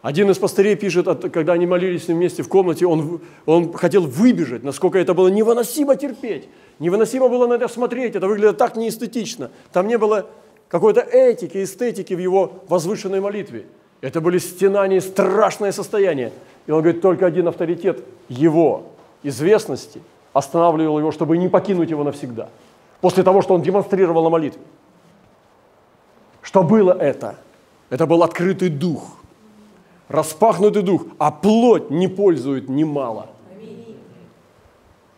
Один 0.01 0.32
из 0.32 0.38
пастырей 0.38 0.78
пишет, 0.78 1.06
когда 1.34 1.54
они 1.54 1.66
молились 1.66 2.06
с 2.06 2.08
ним 2.08 2.20
вместе 2.20 2.41
в 2.41 2.47
комнате, 2.47 2.86
он, 2.86 3.20
он 3.45 3.74
хотел 3.74 4.04
выбежать, 4.04 4.64
насколько 4.64 4.97
это 4.97 5.14
было 5.14 5.28
невыносимо 5.28 5.97
терпеть, 5.97 6.47
невыносимо 6.80 7.28
было 7.28 7.47
на 7.47 7.56
это 7.56 7.68
смотреть, 7.68 8.16
это 8.16 8.26
выглядело 8.26 8.54
так 8.54 8.78
неэстетично. 8.78 9.51
Там 9.74 9.89
не 9.89 9.97
было 9.97 10.28
какой-то 10.70 11.01
этики, 11.01 11.66
эстетики 11.66 12.14
в 12.14 12.20
его 12.20 12.64
возвышенной 12.70 13.20
молитве. 13.20 13.66
Это 13.99 14.22
были 14.22 14.38
стенания, 14.38 15.01
страшное 15.01 15.74
состояние. 15.74 16.32
И 16.66 16.72
он 16.72 16.82
говорит, 16.82 17.01
только 17.01 17.26
один 17.26 17.49
авторитет 17.49 18.06
его 18.30 18.86
известности 19.22 19.99
останавливал 20.34 20.99
его, 20.99 21.11
чтобы 21.11 21.38
не 21.38 21.47
покинуть 21.47 21.89
его 21.89 22.03
навсегда. 22.03 22.49
После 23.01 23.23
того, 23.23 23.41
что 23.41 23.53
он 23.53 23.61
демонстрировал 23.61 24.23
на 24.23 24.29
молитве. 24.29 24.61
Что 26.41 26.63
было 26.63 26.91
это? 26.91 27.36
Это 27.89 28.05
был 28.05 28.23
открытый 28.23 28.69
дух– 28.69 29.17
распахнутый 30.13 30.84
дух, 30.84 31.05
а 31.17 31.31
плоть 31.31 31.89
не 31.89 32.07
пользует 32.07 32.69
немало. 32.69 33.27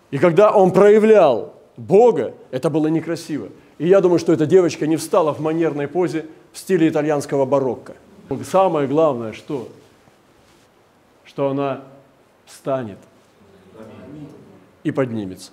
И 0.09 0.17
когда 0.17 0.51
он 0.51 0.71
проявлял 0.71 1.53
Бога, 1.75 2.33
это 2.51 2.69
было 2.69 2.87
некрасиво. 2.87 3.49
И 3.77 3.87
я 3.87 3.99
думаю, 3.99 4.19
что 4.19 4.31
эта 4.31 4.45
девочка 4.45 4.87
не 4.87 4.95
встала 4.95 5.33
в 5.33 5.41
манерной 5.41 5.89
позе 5.89 6.27
в 6.53 6.57
стиле 6.57 6.87
итальянского 6.87 7.45
барокко. 7.45 7.95
Самое 8.49 8.87
главное, 8.87 9.33
что? 9.33 9.67
Что 11.25 11.49
она 11.49 11.81
встанет 12.45 12.97
и 14.85 14.91
поднимется. 14.91 15.51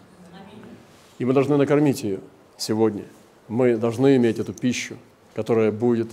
И 1.18 1.24
мы 1.24 1.33
должны 1.33 1.57
накормить 1.57 2.05
ее 2.05 2.20
сегодня. 2.57 3.05
Мы 3.49 3.76
должны 3.76 4.16
иметь 4.16 4.39
эту 4.39 4.53
пищу, 4.53 4.97
которая 5.35 5.72
будет 5.72 6.09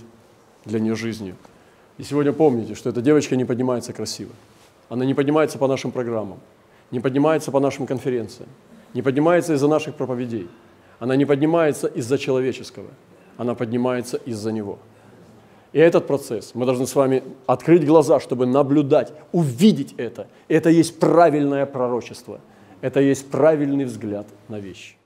для 0.64 0.80
нее 0.80 0.96
жизнью. 0.96 1.36
И 1.98 2.02
сегодня 2.02 2.32
помните, 2.32 2.74
что 2.74 2.88
эта 2.88 3.02
девочка 3.02 3.36
не 3.36 3.44
поднимается 3.44 3.92
красиво. 3.92 4.32
Она 4.88 5.04
не 5.04 5.14
поднимается 5.14 5.58
по 5.58 5.68
нашим 5.68 5.92
программам, 5.92 6.40
не 6.90 6.98
поднимается 6.98 7.52
по 7.52 7.60
нашим 7.60 7.86
конференциям, 7.86 8.48
не 8.94 9.02
поднимается 9.02 9.54
из-за 9.54 9.68
наших 9.68 9.94
проповедей. 9.96 10.48
Она 10.98 11.14
не 11.14 11.26
поднимается 11.26 11.88
из-за 11.88 12.18
человеческого, 12.18 12.88
она 13.36 13.54
поднимается 13.54 14.16
из-за 14.16 14.50
Него. 14.50 14.78
И 15.72 15.78
этот 15.78 16.06
процесс, 16.06 16.52
мы 16.54 16.64
должны 16.64 16.86
с 16.86 16.94
вами 16.94 17.22
открыть 17.46 17.86
глаза, 17.86 18.18
чтобы 18.18 18.46
наблюдать, 18.46 19.12
увидеть 19.32 19.94
это. 19.98 20.26
Это 20.48 20.70
есть 20.70 20.98
правильное 20.98 21.66
пророчество, 21.66 22.40
это 22.80 23.00
есть 23.00 23.30
правильный 23.30 23.84
взгляд 23.84 24.26
на 24.48 24.58
вещи. 24.58 24.99